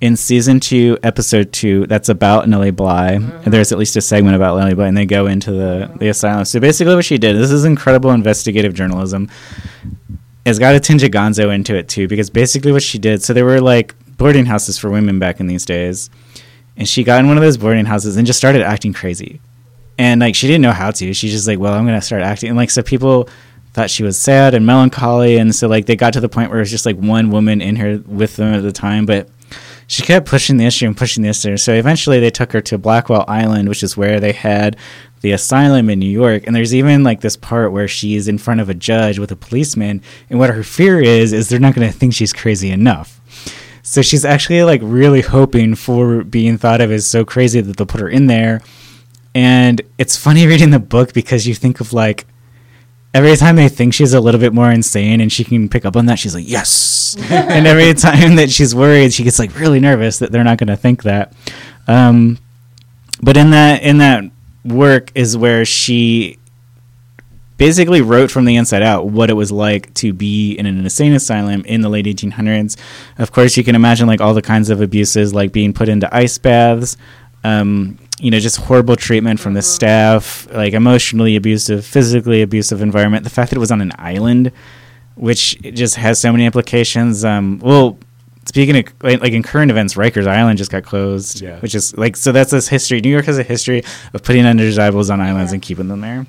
[0.00, 3.12] in season two, episode two, that's about Nellie Bly.
[3.12, 6.08] And there's at least a segment about Nellie Bly, and they go into the, the
[6.08, 6.44] asylum.
[6.44, 9.30] So basically, what she did this is incredible investigative journalism.
[10.46, 13.32] Has got a tinge of gonzo into it too, because basically what she did, so
[13.32, 16.10] there were like boarding houses for women back in these days,
[16.76, 19.40] and she got in one of those boarding houses and just started acting crazy,
[19.98, 21.14] and like she didn't know how to.
[21.14, 23.28] She's just like, well, I'm gonna start acting, and like so people
[23.72, 26.58] thought she was sad and melancholy, and so like they got to the point where
[26.58, 29.28] it was just like one woman in here with them at the time, but
[29.86, 31.56] she kept pushing the issue and pushing the issue.
[31.56, 34.76] So eventually they took her to Blackwell Island, which is where they had
[35.24, 36.46] the asylum in New York.
[36.46, 39.36] And there's even like this part where she's in front of a judge with a
[39.36, 40.02] policeman.
[40.28, 43.20] And what her fear is, is they're not going to think she's crazy enough.
[43.82, 47.86] So she's actually like really hoping for being thought of as so crazy that they'll
[47.86, 48.60] put her in there.
[49.34, 52.26] And it's funny reading the book because you think of like,
[53.14, 55.96] every time they think she's a little bit more insane and she can pick up
[55.96, 57.16] on that, she's like, yes.
[57.30, 60.68] and every time that she's worried, she gets like really nervous that they're not going
[60.68, 61.32] to think that.
[61.88, 62.38] Um,
[63.22, 64.24] but in that in that
[64.64, 66.38] work is where she
[67.56, 71.12] basically wrote from the inside out what it was like to be in an insane
[71.12, 72.76] asylum in the late 1800s.
[73.18, 76.12] Of course, you can imagine like all the kinds of abuses, like being put into
[76.14, 76.96] ice baths,
[77.44, 83.24] um, you know, just horrible treatment from the staff, like emotionally abusive, physically abusive environment.
[83.24, 84.50] The fact that it was on an island,
[85.14, 87.24] which just has so many implications.
[87.24, 87.98] Um, well,
[88.46, 91.58] speaking of like, like in current events, Rikers Island just got closed, Yeah.
[91.60, 92.32] which is like so.
[92.32, 93.00] That's this history.
[93.00, 93.82] New York has a history
[94.12, 95.54] of putting undesirables on islands Yeah.
[95.56, 96.26] and keeping them there.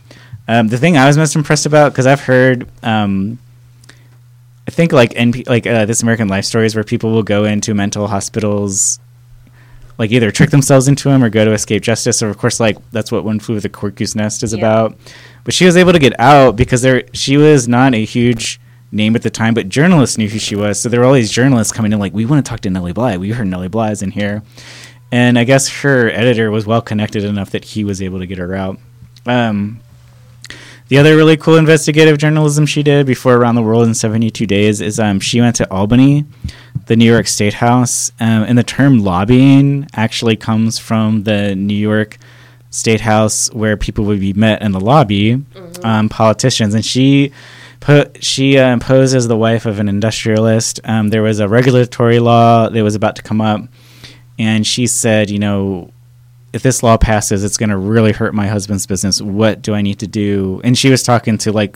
[0.47, 2.67] Um, the thing I was most impressed about because I've heard.
[2.83, 3.39] Um,
[4.67, 7.73] I think like NP, like uh, this American Life stories where people will go into
[7.75, 8.99] mental hospitals
[9.97, 12.21] like either trick themselves into them or go to escape justice.
[12.23, 14.57] Or of course, like that's what One Flew with the Cuckoo's Nest is Yeah.
[14.59, 14.97] about.
[15.43, 18.59] But she was able to get out because there she was not a huge
[18.91, 20.79] name at the time, but journalists knew who she was.
[20.79, 22.93] So there were all these journalists coming in like, we want to talk to Nellie
[22.93, 23.17] Bly.
[23.17, 24.43] We heard Nellie Bly's in here,
[25.11, 28.37] and I guess her editor was well connected enough that he was able to get
[28.37, 28.79] her out.
[29.25, 29.81] Um,
[30.87, 34.81] the other really cool investigative journalism she did before Around the World in 72 Days
[34.81, 36.25] is um, she went to Albany,
[36.85, 41.73] the New York State House, um, and the term lobbying actually comes from the New
[41.73, 42.17] York
[42.69, 45.43] State House where people would be met in the lobby,
[45.83, 47.31] um, politicians, and she.
[48.19, 50.79] She uh, posed as the wife of an industrialist.
[50.83, 53.61] Um, there was a regulatory law that was about to come up,
[54.39, 55.91] and she said, you know,
[56.53, 59.21] if this law passes, it's going to really hurt my husband's business.
[59.21, 60.61] What do I need to do?
[60.63, 61.75] And she was talking to like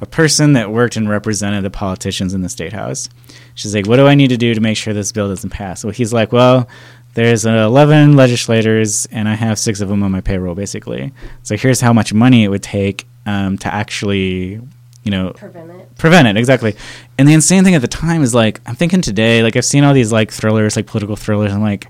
[0.00, 3.10] a person that worked and represented the politicians in the state house.
[3.54, 5.84] She's like, "What do I need to do to make sure this bill doesn't pass?"
[5.84, 6.66] Well, he's like, "Well,
[7.14, 11.12] there's uh, 11 legislators, and I have six of them on my payroll, basically.
[11.42, 14.60] So here's how much money it would take um, to actually,
[15.04, 15.96] you know, Prevent it.
[15.96, 16.74] prevent it exactly.
[17.18, 19.84] And the insane thing at the time is like i'm thinking today like i've seen
[19.84, 21.86] all these like thrillers like political thrillers i'm like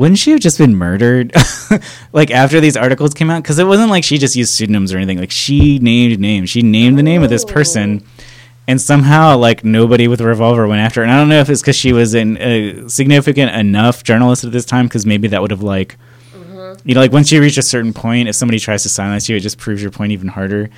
[0.00, 1.30] wouldn't she have just been murdered
[2.14, 3.42] like after these articles came out?
[3.42, 6.62] Because it wasn't like she just used pseudonyms or anything like she named names she
[6.62, 8.22] named the name of this person oh.
[8.66, 11.04] and somehow like nobody with a revolver went after her.
[11.04, 14.52] And i don't know if it's because she was an a significant enough journalist at
[14.52, 15.98] this time because maybe that would have like
[16.32, 16.88] mm-hmm.
[16.88, 19.36] you know like once you reach a certain point if somebody tries to silence you
[19.36, 20.70] it just proves your point even harder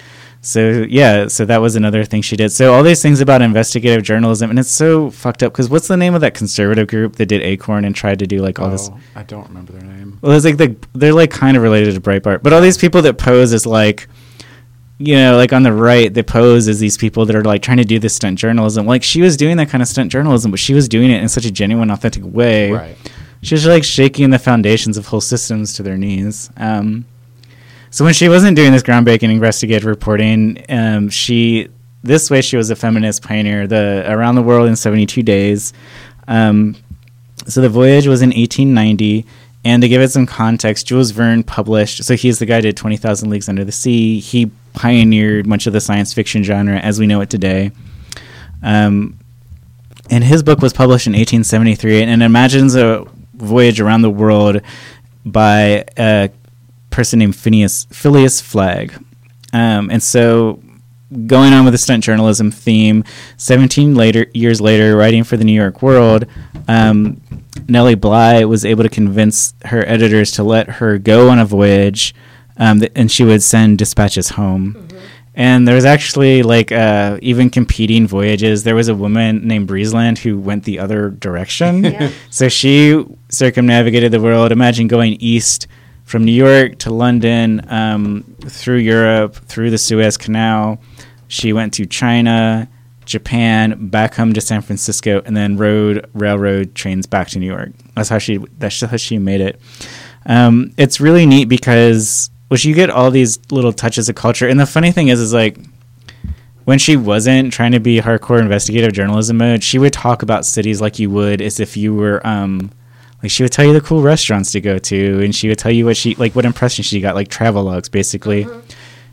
[0.44, 4.02] so yeah so that was another thing she did so all these things about investigative
[4.02, 7.26] journalism and it's so fucked up because what's the name of that conservative group that
[7.26, 10.18] did acorn and tried to do like all this Oh, I don't remember their name.
[10.20, 13.00] well, it's like the, they're like kind of related to Breitbart, but all these people
[13.02, 14.08] that pose as like,
[14.98, 17.78] you know, like on the right, they pose as these people that are like trying
[17.78, 18.84] to do this stunt journalism.
[18.86, 21.28] Like she was doing that kind of stunt journalism, but she was doing it in
[21.28, 22.70] such a genuine, authentic way.
[22.72, 22.96] Right.
[23.42, 26.50] She was like shaking the foundations of whole systems to their knees.
[26.56, 27.04] Um,
[27.92, 31.68] so when she wasn't doing this groundbreaking investigative reporting, um, she
[32.02, 33.68] this way she was a feminist pioneer.
[33.68, 35.72] The around the world in seventy two days.
[36.26, 36.74] Um,
[37.46, 39.26] so the voyage was in 1890,
[39.64, 42.04] and to give it some context, Jules Verne published.
[42.04, 44.20] So he's the guy who did 20,000 Leagues Under the Sea.
[44.20, 47.72] He pioneered much of the science fiction genre as we know it today.
[48.62, 49.18] Um,
[50.08, 54.60] and his book was published in 1873, and it imagines a voyage around the world
[55.24, 56.30] by a
[56.92, 58.92] person named Phineas Phileas Flagg.
[59.52, 60.62] Um, and so
[61.26, 63.04] going on with the stunt journalism theme,
[63.36, 66.26] 17 later years later, writing for the New York World,
[66.68, 67.20] um,
[67.68, 72.14] Nellie Bly was able to convince her editors to let her go on a voyage,
[72.56, 74.88] um, th- and she would send dispatches home.
[75.34, 78.64] And there was actually like uh, even competing voyages.
[78.64, 81.84] There was a woman named Breezeland who went the other direction.
[81.92, 82.10] Yeah.
[82.30, 84.52] So she circumnavigated the world.
[84.52, 85.66] Imagine going east
[86.04, 90.80] from New York to London, um, through Europe, through the Suez Canal.
[91.28, 92.68] She went to China,
[93.04, 97.70] Japan, back home to San Francisco, and then rode railroad trains back to New York.
[97.94, 98.38] That's how she.
[98.58, 99.60] That's how she made it.
[100.26, 104.46] Um, it's really neat because, which you get all these little touches of culture.
[104.46, 105.56] And the funny thing is, is like
[106.64, 110.80] when she wasn't trying to be hardcore investigative journalism mode, she would talk about cities
[110.80, 112.70] like you would as if you were um
[113.22, 115.72] like she would tell you the cool restaurants to go to and she would tell
[115.72, 118.44] you what she like what impression she got like travel logs basically.
[118.44, 118.60] Mm-hmm.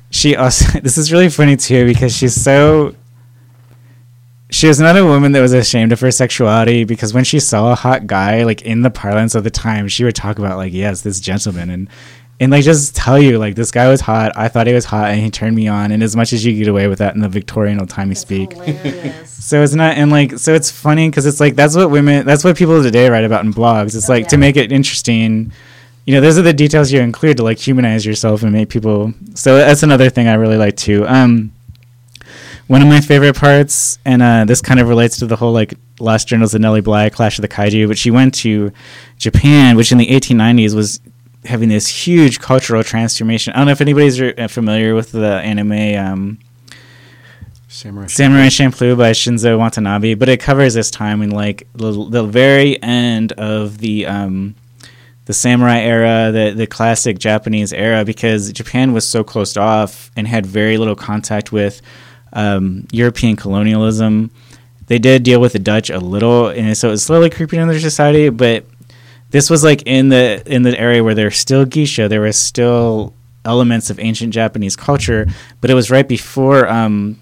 [0.10, 2.95] She also this is really funny too because she's so
[4.51, 7.72] she was not a woman that was ashamed of her sexuality because when she saw
[7.72, 10.74] a hot guy like in the parlance of the time she would talk about like
[10.74, 11.88] yes this gentleman and
[12.40, 14.32] and like just tell you like this guy was hot.
[14.36, 15.92] I thought he was hot and he turned me on.
[15.92, 18.54] And as much as you get away with that in the victorian old timey speak.
[19.26, 22.44] so it's not and like so it's funny because it's like that's what women that's
[22.44, 23.96] what people today write about in blogs.
[23.96, 25.52] It's Oh, like to make it interesting
[26.06, 29.14] you know those are the details you include to like humanize yourself and make people
[29.36, 31.06] so that's another thing i really like too.
[31.08, 31.52] Um
[32.68, 35.74] one of my favorite parts, and uh, this kind of relates to the whole like
[36.00, 38.72] Lost Journals of Nellie Bly, Clash of the Kaiju, but she went to
[39.18, 41.00] Japan, which in the 1890s was
[41.46, 43.54] having this huge cultural transformation.
[43.54, 46.40] I don't know if anybody's re- uh, familiar with the anime um,
[47.68, 48.08] Samurai.
[48.08, 52.82] Samurai Champloo by Shinzo Watanabe, but it covers this time in like the, the very
[52.82, 54.56] end of the um,
[55.26, 60.28] the samurai era, the the classic Japanese era, because Japan was so closed off and
[60.28, 61.82] had very little contact with
[62.34, 64.32] um, European colonialism.
[64.88, 67.74] They did deal with the Dutch a little, and so it was slowly creeping into
[67.74, 68.30] their society.
[68.30, 68.66] But
[69.32, 73.13] this was like in the in the area where there's still geisha, there was still
[73.45, 75.27] elements of ancient Japanese culture,
[75.61, 77.17] but it was right before um,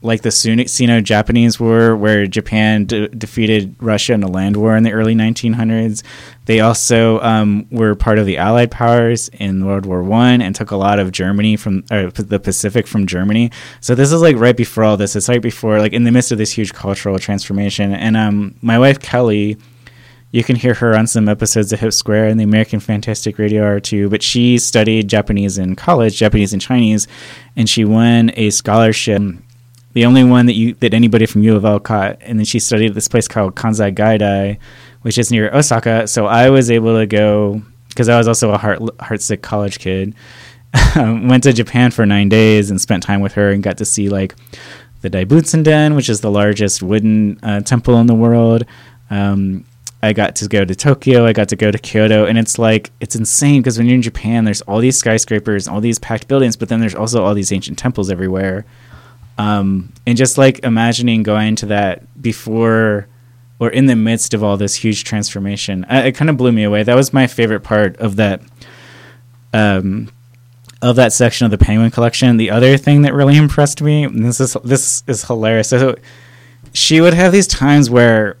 [0.00, 4.92] like the Sino-Japanese War, where Japan de- defeated Russia in a land war in the
[4.92, 6.02] early 1900s.
[6.46, 10.72] They also um, were part of the Allied powers in World War One and took
[10.72, 13.50] a lot of Germany from or the Pacific from Germany.
[13.80, 15.14] So this is like right before all this.
[15.14, 17.92] It's right before, like in the midst of this huge cultural transformation.
[17.92, 19.56] And um, my wife Kelly,
[20.32, 23.62] you can hear her on some episodes of Hip Squared and the American Fantastic Radio
[23.62, 24.10] R2.
[24.10, 27.06] But she studied Japanese in college, Japanese and Chinese,
[27.54, 29.22] and she won a scholarship
[29.92, 32.18] the only one that you that anybody from U of L caught.
[32.22, 34.58] And then she studied at this place called Kansai Gaidai,
[35.02, 36.06] which is near Osaka.
[36.06, 40.14] So I was able to go because I was also a heart heartsick college kid.
[40.96, 44.08] Went to Japan for nine days and spent time with her and got to see
[44.08, 44.34] like
[45.02, 48.64] the Daibutsu Den, which is the largest wooden uh, temple in the world.
[49.10, 49.66] Um,
[50.02, 51.24] I got to go to Tokyo.
[51.26, 54.02] I got to go to Kyoto, and it's like it's insane because when you're in
[54.02, 57.52] Japan, there's all these skyscrapers, all these packed buildings, but then there's also all these
[57.52, 58.64] ancient temples everywhere.
[59.38, 63.06] Um, and just like imagining going to that before
[63.60, 66.64] or in the midst of all this huge transformation, I, it kind of blew me
[66.64, 66.82] away.
[66.82, 68.42] That was my favorite part of that.
[69.54, 70.10] Um,
[70.80, 74.40] of that section of the Penguin collection, the other thing that really impressed me, this
[74.40, 75.68] is this is hilarious.
[75.68, 75.94] So
[76.72, 78.36] she would have these times where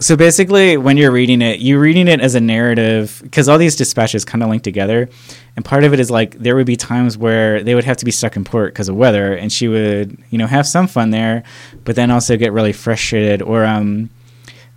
[0.00, 3.76] so basically when you're reading it you're reading it as a narrative because all these
[3.76, 5.08] dispatches kind of link together
[5.56, 8.04] and part of it is like there would be times where they would have to
[8.04, 11.10] be stuck in port because of weather and she would you know have some fun
[11.10, 11.42] there
[11.84, 14.08] but then also get really frustrated or um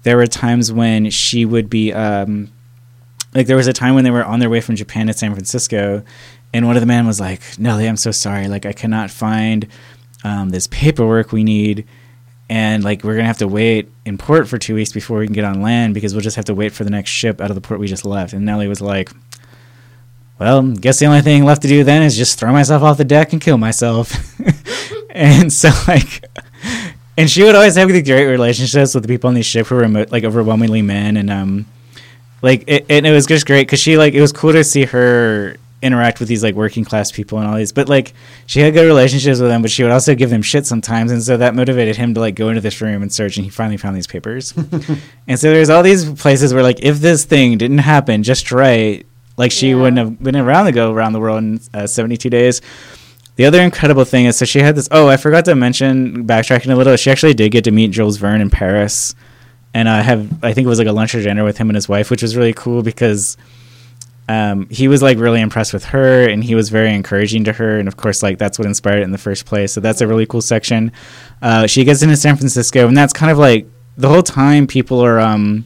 [0.03, 2.51] there were times when she would be um
[3.34, 5.34] like there was a time when they were on their way from Japan to San
[5.34, 6.03] Francisco
[6.53, 9.67] and one of the men was like Nellie I'm so sorry like I cannot find
[10.26, 11.86] um, this paperwork we need
[12.54, 15.34] and like we're gonna have to wait in port for two weeks before we can
[15.34, 17.56] get on land because we'll just have to wait for the next ship out of
[17.56, 18.32] the port we just left.
[18.32, 19.10] And Nellie was like,
[20.38, 23.06] "Well, guess the only thing left to do then is just throw myself off the
[23.06, 24.14] deck and kill myself."
[25.10, 26.26] and so like,
[27.18, 29.74] and she would always have these great relationships with the people on these ship who
[29.74, 31.66] were like overwhelmingly men, and um,
[32.43, 34.86] like it, and it was just great because she like it was cool to see
[34.86, 38.14] her interact with these like working class people and all these but like
[38.46, 41.22] she had good relationships with them but she would also give them shit sometimes and
[41.22, 43.78] so that motivated him to like go into this room and search and he finally
[43.78, 44.54] found these papers
[45.28, 49.06] and so there's all these places where like if this thing didn't happen just right
[49.38, 49.76] like she Yeah.
[49.76, 52.62] wouldn't have been around to go around the world in uh, 72 days
[53.36, 56.72] the other incredible thing is so she had this oh i forgot to mention backtracking
[56.72, 59.16] a little she actually did get to meet jules verne in paris
[59.74, 61.76] and i have i think it was like a lunch or dinner with him and
[61.76, 63.36] his wife which was really cool because
[64.30, 67.78] um, he was like really impressed with her and he was very encouraging to her
[67.80, 70.07] and of course like that's what inspired it in the first place so that's a
[70.07, 70.91] really cool section
[71.41, 73.67] uh, she gets into san francisco and that's kind of like
[73.97, 75.65] the whole time people are um,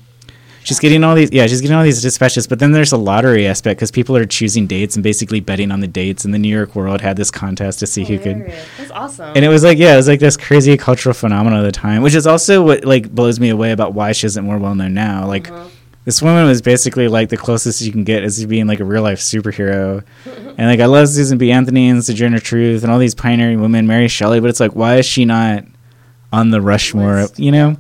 [0.64, 3.46] she's getting all these yeah she's getting all these dispatches but then there's a lottery
[3.46, 6.50] aspect because people are choosing dates and basically betting on the dates and the new
[6.50, 8.68] york world had this contest to see who could Hilarious.
[8.80, 9.32] That's awesome.
[9.36, 12.02] and it was like yeah it was like this crazy cultural phenomenon of the time
[12.02, 14.96] which is also what like blows me away about why she isn't more well known
[14.96, 15.70] now like Uh-huh.
[16.08, 19.04] This woman was basically like the closest you can get is being like a real
[19.04, 20.06] life superhero.
[20.26, 21.52] And like i love susan b.
[21.52, 24.96] Anthony and sojourner truth and all these pioneering women mary shelley but it's like why
[24.96, 25.66] is she not
[26.32, 27.76] on the rushmore you know?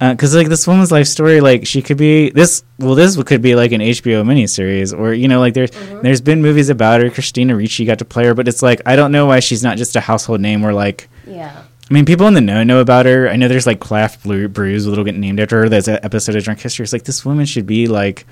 [0.00, 3.42] Uh, because like this woman's life story like she could be this well this could
[3.42, 6.00] be like an hbo miniseries or you know like there's mm-hmm.
[6.00, 7.10] there's been movies about her.
[7.10, 9.76] Christina ricci got to play her but it's like i don't know why she's not
[9.76, 11.64] just a household name where like yeah.
[11.90, 13.28] I mean, people in the know know about her.
[13.28, 15.68] I know there's like Claff Blue Bruise, a little get named after her.
[15.68, 16.84] There's an episode of Drunk History.
[16.84, 18.26] It's like this woman should be like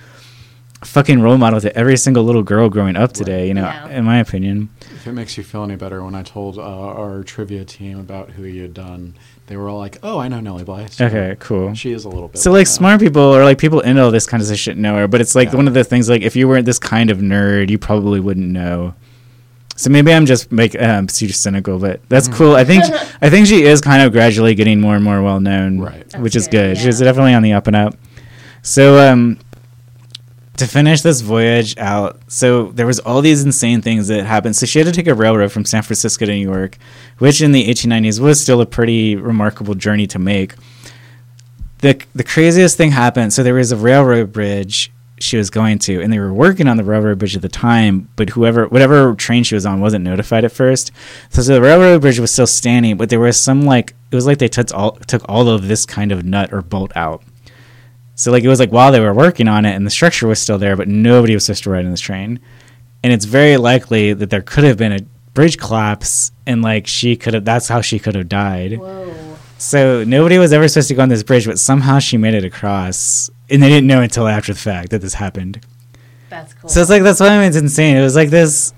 [0.80, 3.48] a fucking role model to every single little girl growing up today.
[3.48, 3.88] You know, Yeah.
[3.88, 4.68] in my opinion.
[4.94, 8.30] If it makes you feel any better, when I told uh, our trivia team about
[8.30, 9.14] who you had done,
[9.48, 11.74] they were all like, "Oh, I know Nellie Bly." So Okay, cool.
[11.74, 12.38] She is a little bit.
[12.40, 12.72] So like that.
[12.72, 15.34] smart people or like people into all this kind of shit know her, but it's
[15.34, 15.56] like Yeah.
[15.56, 18.46] one of the things like if you weren't this kind of nerd, you probably wouldn't
[18.46, 18.94] know.
[19.78, 22.36] So maybe I'm just make um, super cynical, but that's Mm-hmm.
[22.36, 22.56] cool.
[22.56, 22.82] I think
[23.22, 26.18] I think she is kind of gradually getting more and more well known, Right.
[26.18, 26.82] which is good, good.
[26.82, 27.94] She's definitely on the up and up.
[28.62, 29.38] So um,
[30.56, 34.56] to finish this voyage out, so there was all these insane things that happened.
[34.56, 36.76] So she had to take a railroad from San Francisco to New York,
[37.18, 40.54] which in the 1890s was still a pretty remarkable journey to make
[41.78, 43.32] the the craziest thing happened.
[43.32, 44.90] So there was a railroad bridge
[45.20, 48.08] she was going to, and they were working on the railroad bridge at the time.
[48.16, 50.92] But whoever, whatever train she was on, wasn't notified at first.
[51.30, 54.26] So, so the railroad bridge was still standing, but there was some like it was
[54.26, 57.22] like they took all took all of this kind of nut or bolt out.
[58.14, 60.40] So like it was like while they were working on it, and the structure was
[60.40, 62.40] still there, but nobody was supposed to ride in this train.
[63.04, 65.00] And it's very likely that there could have been a
[65.34, 67.44] bridge collapse, and like she could have.
[67.44, 68.78] That's how she could have died.
[68.78, 69.27] Whoa.
[69.58, 72.44] So nobody was ever supposed to go on this bridge, but somehow she made it
[72.44, 75.60] across, and they didn't know until after the fact that this happened.
[76.30, 76.70] That's cool.
[76.70, 77.96] So it's like that's why I mean, it's insane.
[77.96, 78.72] It was like this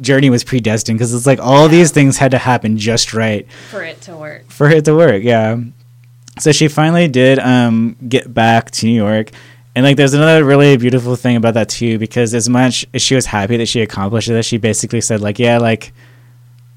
[0.00, 3.82] journey was predestined because it's like all these things had to happen just right for
[3.82, 4.50] it to work.
[4.50, 5.22] for it to work.
[5.22, 5.58] Yeah.
[6.38, 9.30] So she finally did um, get back to New York.
[9.76, 13.14] And like, there's another really beautiful thing about that too, because as much as she
[13.14, 15.92] was happy that she accomplished this, she basically said like, yeah, like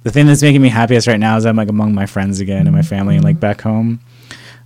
[0.08, 2.66] the thing that's making me happiest right now is I'm like among my friends again
[2.66, 3.99] and my family and like back home.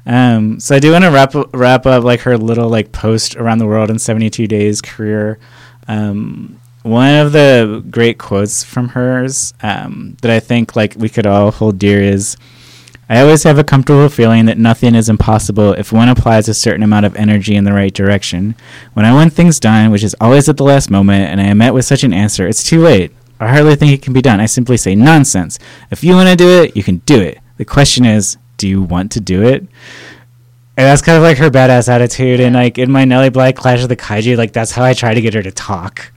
[0.06, 3.58] Um, so I do want to wrap wrap up like her little like post around
[3.58, 5.40] the world in 72 days career.
[5.88, 11.26] Um, one of the great quotes from hers um, that I think like we could
[11.26, 12.38] all hold dear is.
[13.10, 16.82] I always have a comfortable feeling that nothing is impossible if one applies a certain
[16.82, 18.56] amount of energy in the right direction.
[18.94, 21.58] When I want things done, which is always at the last moment, and I am
[21.58, 23.12] met with such an answer, it's too late.
[23.42, 24.40] I hardly think it can be done.
[24.40, 25.60] I simply say nonsense.
[25.90, 27.40] If you want to do it, you can do it.
[27.58, 29.62] The question is, do you want to do it?
[30.78, 32.40] And that's kind of like her badass attitude.
[32.40, 35.14] And like in my Nellie Bly Clash of the Kaiju, like that's how I try
[35.14, 36.12] to get her to talk.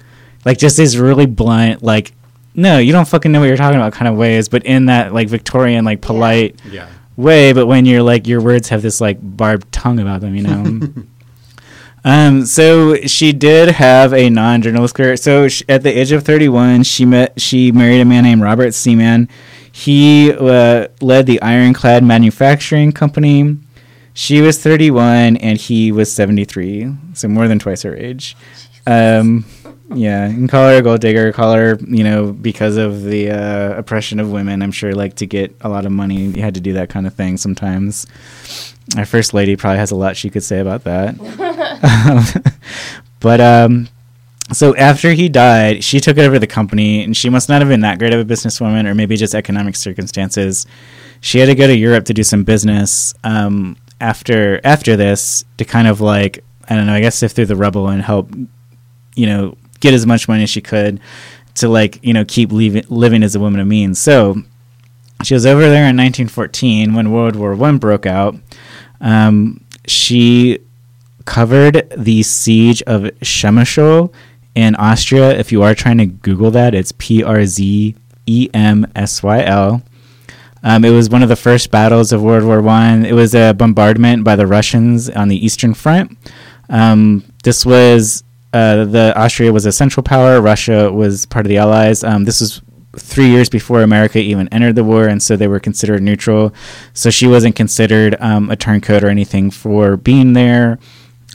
[0.45, 2.13] Like just these really blunt, like,
[2.55, 5.13] no, you don't fucking know what you're talking about kind of ways, but in that
[5.13, 6.89] like Victorian, like polite Yeah.
[7.17, 10.43] way, but when you're like your words have this like barbed tongue about them, you
[10.43, 10.81] know.
[12.05, 15.17] um, so she did have a non-journalist career.
[15.17, 18.75] So sh at the age of 31, she met she married a man named Robert
[18.75, 19.29] Seaman.
[19.73, 23.57] He uh, led the Ironclad Manufacturing Company.
[24.13, 28.37] She was 31 and he was 73, so more than twice her age.
[28.87, 29.45] Um,
[29.93, 33.75] yeah, can call her a gold digger, call her, you know, because of the uh,
[33.77, 34.63] oppression of women.
[34.63, 37.07] I'm sure, like, to get a lot of money, you had to do that kind
[37.07, 38.07] of thing sometimes.
[38.97, 41.17] Our first lady probably has a lot she could say about that.
[43.21, 43.89] but, um,
[44.53, 47.81] so after he died, she took over the company, and she must not have been
[47.81, 50.67] that great of a businesswoman, or maybe just economic circumstances.
[51.21, 55.65] She had to go to Europe to do some business um, after after this to
[55.65, 58.31] kind of like I don't know, I guess sift through the rubble and help,
[59.15, 60.99] you know, get as much money as she could
[61.55, 64.01] to like you know keep leaving, living as a woman of means.
[64.01, 64.43] So
[65.23, 68.35] she was over there in 1914 when World War One broke out.
[69.01, 70.59] Um, she
[71.27, 74.13] covered the siege of Przemysl
[74.55, 75.31] in Austria.
[75.39, 77.95] If you are trying to Google that, it's P R Z
[78.27, 79.83] E M S Y L.
[80.63, 83.05] Um, it was one of the first battles of World War One.
[83.05, 86.17] It was a bombardment by the Russians on the Eastern Front.
[86.71, 88.25] Um, this was
[88.55, 90.41] uh, the Austria was a central power.
[90.41, 92.05] Russia was part of the Allies.
[92.05, 92.63] Um, this was
[92.97, 96.55] three years before America even entered the war, and so they were considered neutral.
[96.93, 100.79] So she wasn't considered um, a turncoat or anything for being there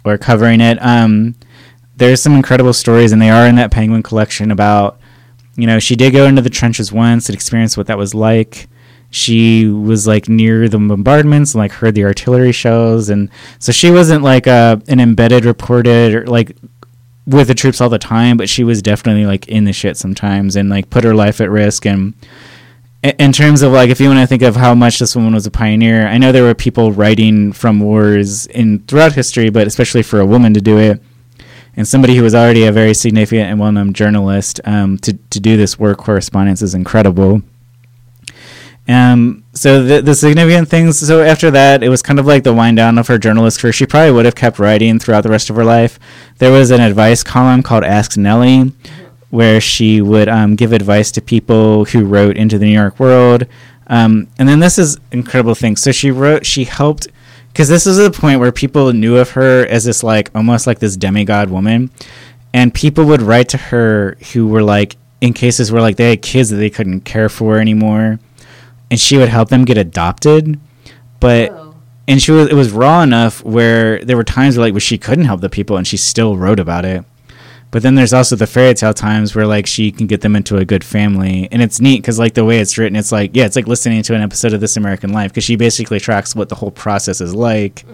[0.05, 0.81] or covering it.
[0.81, 1.35] Um,
[1.97, 4.97] there's some incredible stories, and they are in that Penguin collection about,
[5.57, 8.69] you know, she did go into the trenches once and experience what that was like.
[9.11, 13.91] She was like near the bombardments, and, like heard the artillery shells, and so she
[13.91, 16.55] wasn't like a, an embedded reported or like
[17.29, 20.55] with the troops all the time, but she was definitely like in the shit sometimes
[20.55, 21.85] and like put her life at risk.
[21.85, 22.13] And
[23.03, 25.45] in terms of like, if you want to think of how much this woman was
[25.45, 30.03] a pioneer, I know there were people writing from wars in throughout history, but especially
[30.03, 31.01] for a woman to do it
[31.79, 35.55] and somebody who was already a very significant and well-known journalist um, to to do
[35.55, 37.41] this work correspondence is incredible.
[38.89, 40.97] Um, so the, the significant things.
[40.97, 43.71] So after that, it was kind of like the wind down of her journalist career.
[43.71, 45.99] She probably would have kept writing throughout the rest of her life.
[46.39, 48.73] There was an advice column called Ask Nellie,
[49.29, 53.45] where she would um, give advice to people who wrote into the New York World.
[53.85, 55.75] Um, and then this is incredible thing.
[55.75, 57.07] So she wrote, she helped,
[57.49, 60.79] because this is the point where people knew of her as this like almost like
[60.79, 61.91] this demigod woman,
[62.53, 66.21] and people would write to her who were like in cases where like they had
[66.23, 68.19] kids that they couldn't care for anymore,
[68.91, 70.59] and she would help them get adopted,
[71.19, 71.51] but.
[71.51, 71.65] Oh.
[72.07, 74.97] And she was it was raw enough where there were times where like where she
[74.97, 77.05] couldn't help the people and she still wrote about it.
[77.69, 80.57] But then there's also the fairy tale times where like she can get them into
[80.57, 83.45] a good family, and it's neat because like the way it's written, it's like yeah,
[83.45, 86.49] it's like listening to an episode of This American Life because she basically tracks what
[86.49, 87.85] the whole process is like,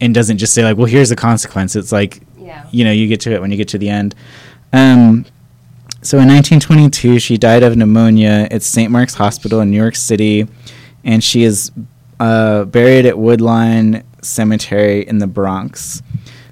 [0.00, 1.76] and doesn't just say like, well, here's the consequence.
[1.76, 2.66] It's like Yeah.
[2.72, 4.16] you know you get to it when you get to the end.
[4.72, 5.26] Um,
[6.04, 8.90] so in 1922, she died of pneumonia at St.
[8.90, 10.46] Mark's Hospital in New York City,
[11.02, 11.72] and she is
[12.20, 16.02] uh, buried at Woodlawn Cemetery in the Bronx.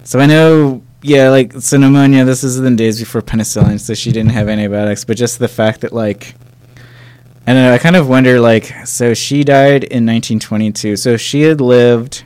[0.05, 2.25] So I know, yeah, like so pneumonia.
[2.25, 5.05] This is in the days before penicillin, so she didn't have antibiotics.
[5.05, 6.35] But just the fact that like,
[7.47, 7.75] I know.
[7.75, 10.97] I kind of wonder like, so she died in 1922.
[10.97, 12.25] So she had lived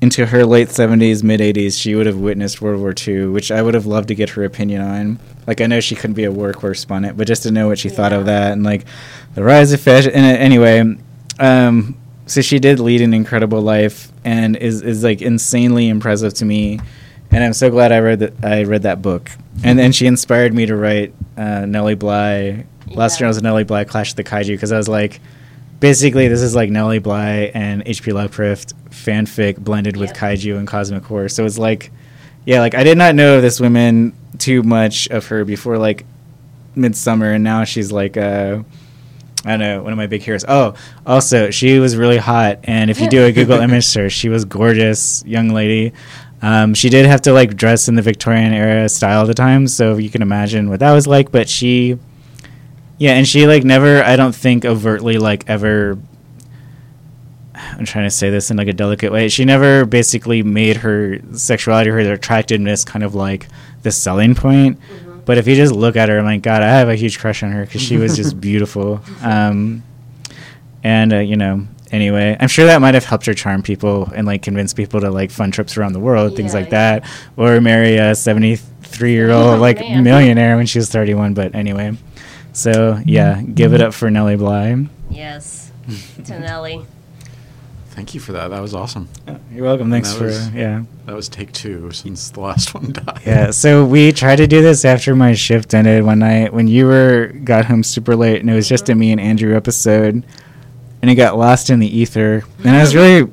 [0.00, 3.60] into her late 70s, mid 80s, she would have witnessed World War II, which I
[3.60, 5.18] would have loved to get her opinion on.
[5.46, 7.88] Like, I know she couldn't be a war correspondent, but just to know what she
[7.88, 8.86] thought of that and like
[9.34, 10.12] the rise of fashion.
[10.12, 10.96] And uh, anyway,
[11.38, 11.96] um,
[12.26, 16.80] so she did lead an incredible life and is, is like insanely impressive to me.
[17.30, 19.30] And I'm so glad I read that I read that book.
[19.62, 23.08] And then she inspired me to write uh, Nellie Bly, Yeah.
[23.08, 25.20] Journals of Nellie Bly, Clash of the Kaiju, because I was like,
[25.80, 28.12] basically this is like Nellie Bly and H.P.
[28.12, 31.28] Lovecraft fanfic blended with kaiju and cosmic horror.
[31.28, 31.90] So it's like,
[32.44, 36.04] yeah, like I did not know this woman too much of her before like
[36.74, 38.62] Midsummer, and now she's like, uh,
[39.44, 40.44] I don't know, one of my big heroes.
[40.46, 40.74] Oh,
[41.06, 44.44] also she was really hot, and if you do a Google image search, she was
[44.44, 45.92] gorgeous, young lady.
[46.42, 49.66] Um, she did have to like dress in the Victorian era style at the time,
[49.66, 51.30] so you can imagine what that was like.
[51.30, 51.98] But she,
[53.00, 55.98] yeah, and she like never, I don't think overtly like ever.
[57.54, 59.28] I'm trying to say this in like a delicate way.
[59.30, 63.48] She never basically made her sexuality, or her attractiveness, kind of like
[63.82, 64.78] the selling point.
[65.24, 67.42] But if you just look at her, I'm like, God, I have a huge crush
[67.42, 69.00] on her because she was just beautiful.
[69.22, 69.82] Um,
[70.82, 74.26] and uh, you know, anyway, I'm sure that might have helped her charm people and
[74.26, 77.00] like convince people to like fun trips around the world, things like yeah.
[77.00, 80.04] that, or marry a 73 year old Oh, like man.
[80.04, 81.34] millionaire when she was 31.
[81.34, 81.96] But anyway,
[82.52, 84.86] so yeah, give it up for Nellie Bly.
[85.10, 85.72] Yes.
[86.24, 86.84] to Nellie.
[87.90, 88.48] Thank you for that.
[88.48, 89.08] That was awesome.
[89.52, 89.90] You're welcome.
[89.90, 90.84] Thanks for was- yeah.
[91.06, 93.20] That was take two since the last one died.
[93.26, 96.86] Yeah, so we tried to do this after my shift ended one night when you
[96.86, 100.24] were got home super late and it was just a me and Andrew episode
[101.02, 102.44] and it got lost in the ether.
[102.58, 102.98] And I was mm-hmm.
[102.98, 103.32] really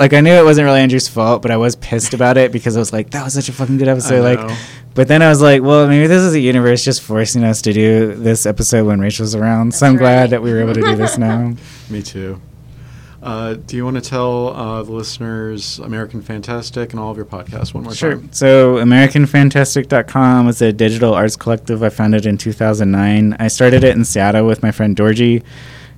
[0.00, 2.76] like I knew it wasn't really Andrew's fault, but I was pissed about it because
[2.76, 4.24] I was like, that was such a fucking good episode.
[4.24, 4.56] Like
[4.94, 7.72] but then I was like, well, maybe this is the universe just forcing us to
[7.72, 9.74] do this episode when Rachel's around.
[9.74, 11.54] so I'm glad that we were able to do this now.
[11.90, 12.40] Me too.
[13.22, 17.26] Uh, do you want to tell uh, the listeners American Fantastic and all of your
[17.26, 17.96] podcasts one more time?
[17.96, 18.14] Sure.
[18.16, 18.32] time?
[18.32, 21.82] So, AmericanFantastic.com is a digital arts collective.
[21.82, 23.36] I founded in 2009.
[23.38, 25.42] I started it in Seattle with my friend Dorji.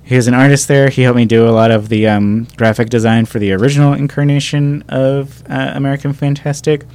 [0.05, 0.89] He's an artist there.
[0.89, 4.83] He helped me do a lot of the um, graphic design for the original incarnation
[4.89, 6.85] of uh, American Fantastic.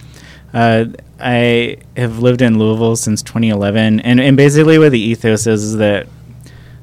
[0.53, 0.87] Uh,
[1.19, 5.77] I have lived in Louisville since 2011, and, and basically what the ethos is is
[5.77, 6.07] that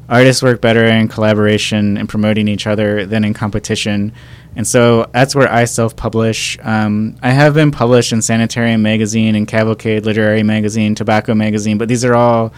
[0.10, 4.12] artists work better in collaboration and promoting each other than in competition.
[4.56, 6.58] And so that's where I self publish.
[6.62, 11.88] Um, I have been published in Sanitarium Magazine and Cavalcade Literary Magazine, Tobacco Magazine, but
[11.88, 12.54] these are all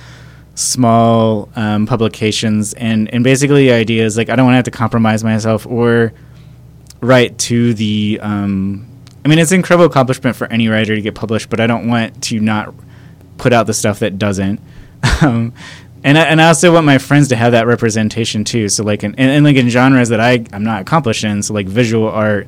[0.57, 2.73] small um, publications.
[2.73, 5.65] And, and basically, the idea is like I don't want to have to compromise myself
[5.65, 6.13] or
[6.99, 8.19] write to the.
[8.21, 8.87] Um,
[9.23, 11.87] I mean, it's an incredible accomplishment for any writer to get published, but I don't
[11.87, 12.73] want to not
[13.37, 14.59] put out the stuff that doesn't.
[15.21, 15.53] um,
[16.03, 18.69] and I, and I also want my friends to have that representation too.
[18.69, 21.43] So like in, and, and like in genres that I I'm not accomplished in.
[21.43, 22.47] So like visual art,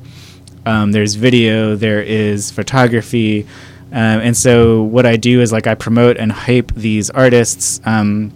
[0.66, 3.46] um, there's video, there is photography,
[3.92, 7.80] um, and so what I do is like I promote and hype these artists.
[7.84, 8.32] Um,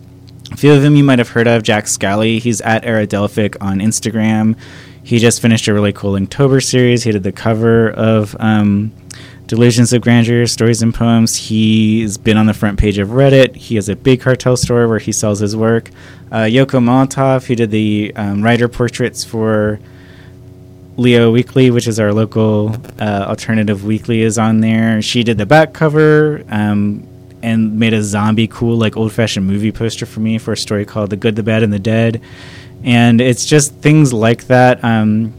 [0.51, 1.62] a few of them you might have heard of.
[1.62, 4.56] Jack Scally, he's at Aradelphic on Instagram.
[5.02, 7.02] He just finished a really cool Inktober series.
[7.02, 8.93] He did the cover of um,
[9.47, 11.36] Delusions of Grandeur, Stories and Poems.
[11.36, 13.55] He's been on the front page of Reddit.
[13.55, 15.90] He has a big cartel store where he sells his work.
[16.32, 19.78] Uh, Yoko Molotov, who did the um, writer portraits for
[20.96, 25.02] Leo Weekly, which is our local uh, alternative weekly, is on there.
[25.02, 27.06] She did the back cover um,
[27.42, 30.84] and made a zombie cool, like old fashioned movie poster for me for a story
[30.84, 32.20] called The Good, the Bad, and the Dead.
[32.84, 34.84] And it's just things like that.
[34.84, 35.34] Um,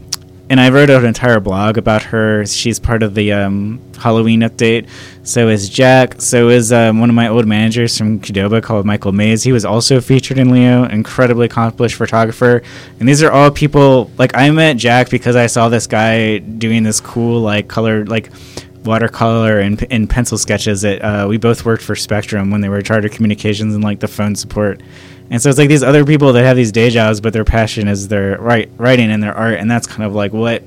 [0.48, 2.46] and I wrote an entire blog about her.
[2.46, 4.88] She's part of the um, Halloween update.
[5.24, 6.20] So is Jack.
[6.20, 9.42] So is um, one of my old managers from Qdoba called Michael Mays.
[9.42, 10.84] He was also featured in Leo.
[10.84, 12.62] Incredibly accomplished photographer.
[13.00, 16.84] And these are all people like I met Jack because I saw this guy doing
[16.84, 18.30] this cool like colored like
[18.84, 22.80] watercolor and, and pencil sketches that uh, we both worked for Spectrum when they were
[22.82, 24.80] Charter Communications and like the phone support.
[25.30, 27.88] And so it's like these other people that have these day jobs, but their passion
[27.88, 30.62] is their write, writing and their art, and that's kind of like what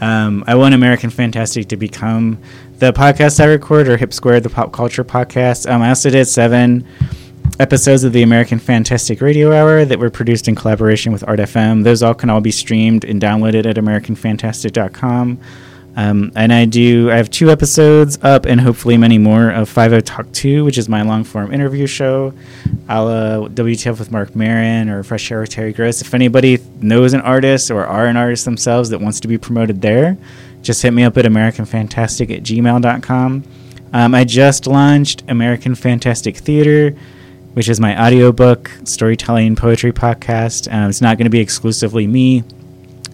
[0.00, 2.38] um, I want American Fantastic to become.
[2.78, 5.70] The podcast I record, or Hip Squared, the pop culture podcast.
[5.70, 6.86] Um, I also did seven
[7.58, 11.82] episodes of the American Fantastic Radio Hour that were produced in collaboration with Art FM.
[11.82, 15.38] Those all can all be streamed and downloaded at AmericanFantastic.com.
[15.98, 17.10] Um, and I do.
[17.10, 20.78] I have two episodes up, and hopefully many more of Five O Talk Two, which
[20.78, 22.32] is my long form interview show,
[22.88, 26.00] a la WTF with Marc Maron or Fresh Air with Terry Gross.
[26.00, 29.82] If anybody knows an artist or are an artist themselves that wants to be promoted
[29.82, 30.16] there,
[30.62, 33.42] just hit me up at AmericanFantastic at gmail.com.
[33.92, 36.96] Um, I just launched American Fantastic Theater,
[37.54, 40.72] which is my audiobook, storytelling, poetry podcast.
[40.72, 42.44] Um, it's not going to be exclusively me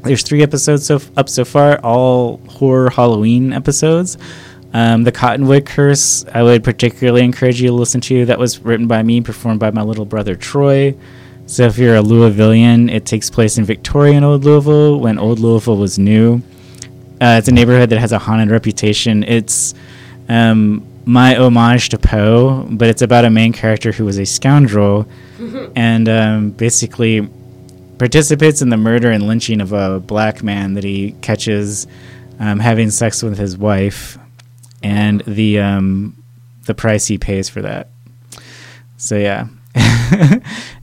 [0.05, 4.17] there's three episodes so f- up so far, all horror Halloween episodes.
[4.73, 8.27] Um, the Cottonwood Curse, I would particularly encourage you to listen to.
[8.27, 10.95] That was written by me, performed by my little brother Troy.
[11.47, 15.77] So if you're a Louisvillian, it takes place in Victorian Old Louisville when Old Louisville
[15.77, 16.43] was new.
[17.21, 19.23] Uh, it's a neighborhood that has a haunted reputation.
[19.23, 19.75] It's
[20.29, 25.07] um, my homage to Poe, but it's about a main character who was a scoundrel
[25.77, 27.29] and um, basically
[27.99, 31.87] participates in the murder and lynching of a black man that he catches
[32.39, 34.19] um, having sex with his wife,
[34.83, 36.23] and the um,
[36.67, 37.89] the price he pays for that.
[38.97, 39.49] So yeah,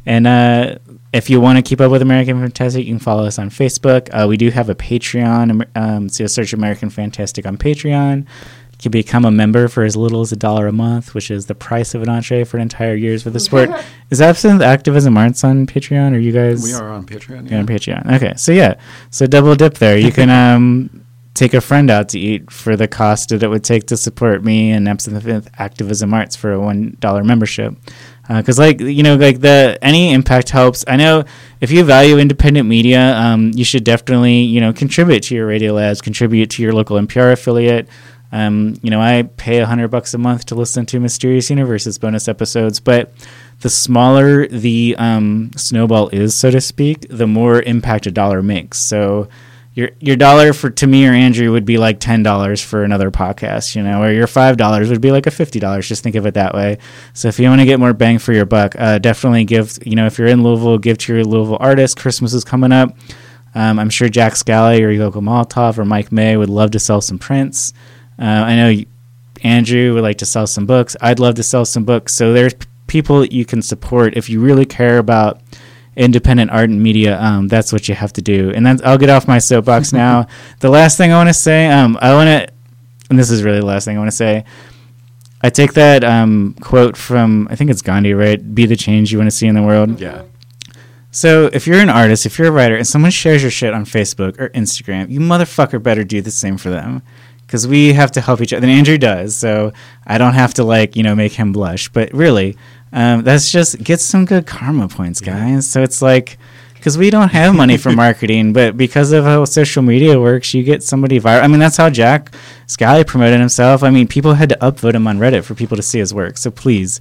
[0.06, 0.76] and uh,
[1.14, 4.10] if you want to keep up with American Fantastic, you can follow us on Facebook.
[4.12, 8.26] Uh, we do have a Patreon, um, so search American Fantastic on Patreon.
[8.82, 11.46] You can become a member for as little as a dollar a month, which is
[11.46, 13.70] the price of an entree for an entire year's for the sport.
[14.10, 16.16] is Absinthe Activism Arts on Patreon?
[16.16, 16.64] Are you guys?
[16.64, 17.48] We are on Patreon.
[17.48, 18.12] You're on Patreon.
[18.16, 18.80] Okay, so yeah,
[19.12, 20.00] so double dip there.
[20.00, 21.06] You can um,
[21.36, 24.44] take a friend out to eat for the cost that it would take to support
[24.44, 27.76] me and Absinthe Activism Arts for a one dollar membership.
[28.28, 30.84] Because like you know, like the any impact helps.
[30.88, 31.24] I know
[31.60, 35.74] if you value independent media, um, you should definitely you know contribute to your radio
[35.74, 37.88] labs, contribute to your local NPR affiliate.
[38.32, 41.98] Um, you know, I pay a hundred bucks a month to listen to Mysterious Universes
[41.98, 43.12] bonus episodes, but
[43.60, 48.80] the smaller the um, snowball is, so to speak, the more impact a dollar makes.
[48.80, 49.28] So
[49.74, 53.10] your your dollar for to me or Andrew would be like ten dollars for another
[53.12, 55.88] podcast, you know, or your five dollars would be like a fifty dollars.
[55.88, 56.78] Just think of it that way.
[57.14, 59.78] So if you want to get more bang for your buck, uh, definitely give.
[59.86, 61.98] You know, if you're in Louisville, give to your Louisville artist.
[61.98, 62.98] Christmas is coming up.
[63.54, 67.02] Um, I'm sure Jack Scally or Yoko Molotov or Mike May would love to sell
[67.02, 67.74] some prints.
[68.22, 68.84] Uh, I know
[69.44, 70.96] Andrew would like to sell some books.
[71.02, 72.14] I'd love to sell some books.
[72.14, 75.42] So there's p- people that you can support if you really care about
[75.96, 77.20] independent art and media.
[77.20, 78.52] Um, that's what you have to do.
[78.52, 80.28] And then I'll get off my soapbox now.
[80.60, 82.54] The last thing I want to say, um, I want to,
[83.10, 84.46] and this is really the last thing I want to say.
[85.44, 88.54] I take that um, quote from I think it's Gandhi, right?
[88.54, 90.00] Be the change you want to see in the world.
[90.00, 90.24] Yeah.
[91.10, 93.84] So if you're an artist, if you're a writer, and someone shares your shit on
[93.84, 97.02] Facebook or Instagram, you motherfucker better do the same for them,
[97.52, 98.66] because we have to help each other.
[98.66, 99.74] And Andrew does, so
[100.08, 101.90] I don't have to like you know make him blush.
[101.90, 102.56] But really,
[102.94, 105.70] um, that's just get some good karma points, guys.
[105.70, 106.38] So it's like.
[106.74, 110.64] Because we don't have money for marketing, but because of how social media works, you
[110.64, 111.44] get somebody viral.
[111.44, 112.34] I mean, that's how Jack
[112.66, 113.84] Scally promoted himself.
[113.84, 116.40] I mean, people had to upvote him on Reddit for people to see his work.
[116.40, 117.00] So please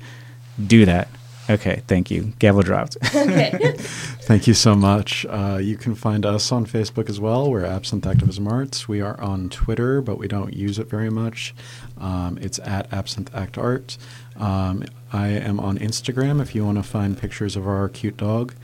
[0.66, 1.08] do that.
[1.50, 2.32] Okay, thank you.
[2.38, 2.96] Gavel dropped.
[3.10, 3.74] Okay.
[4.22, 5.26] Thank you so much.
[5.28, 7.50] Uh, you can find us on Facebook as well.
[7.50, 8.86] We're Absinthe Activism Arts.
[8.86, 11.52] We are on Twitter, but we don't use it very much.
[11.98, 13.98] Um, it's at Absinthe Act Art.
[14.36, 18.54] Um, I am on Instagram if you want to find pictures of our cute dog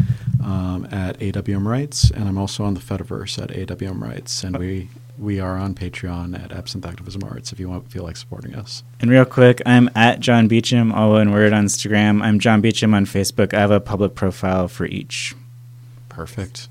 [0.43, 4.89] um, at AWM Rights, and I'm also on the Fediverse at AWM Rights, and we
[5.18, 8.82] we are on Patreon at Absinthe Activism Arts if you want feel like supporting us.
[9.01, 12.22] And real quick, I'm at John Beecham, all one word on Instagram.
[12.22, 13.55] I'm John Beecham on Facebook.
[13.55, 15.34] I have a public profile for each.
[16.09, 16.68] Perfect.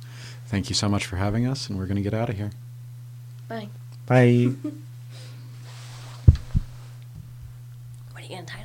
[0.48, 2.52] Thank you so much for having us, and we're going to get out of here.
[3.48, 3.70] Bye.
[4.06, 4.52] Bye.
[8.12, 8.65] What are you gonna title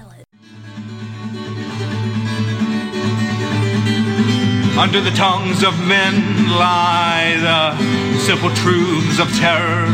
[4.80, 9.84] Under the tongues of men lie the simple truths of terror.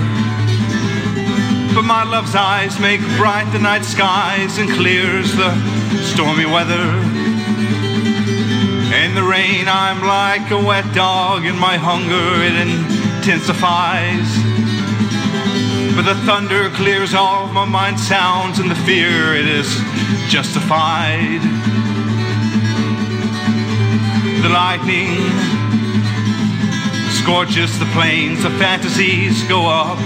[1.75, 5.51] But my love's eyes make bright the night skies and clears the
[6.03, 6.87] stormy weather.
[8.95, 14.29] In the rain, I'm like a wet dog, and my hunger it intensifies.
[15.97, 19.67] But the thunder clears all my mind sounds, and the fear it is
[20.31, 21.43] justified.
[24.47, 25.11] The lightning
[27.11, 29.99] scorches the plains of fantasies go up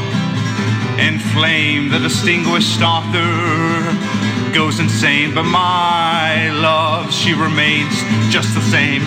[0.99, 1.91] and flame.
[1.91, 3.85] The distinguished author
[4.55, 7.93] goes insane but my love she remains
[8.33, 9.03] just the same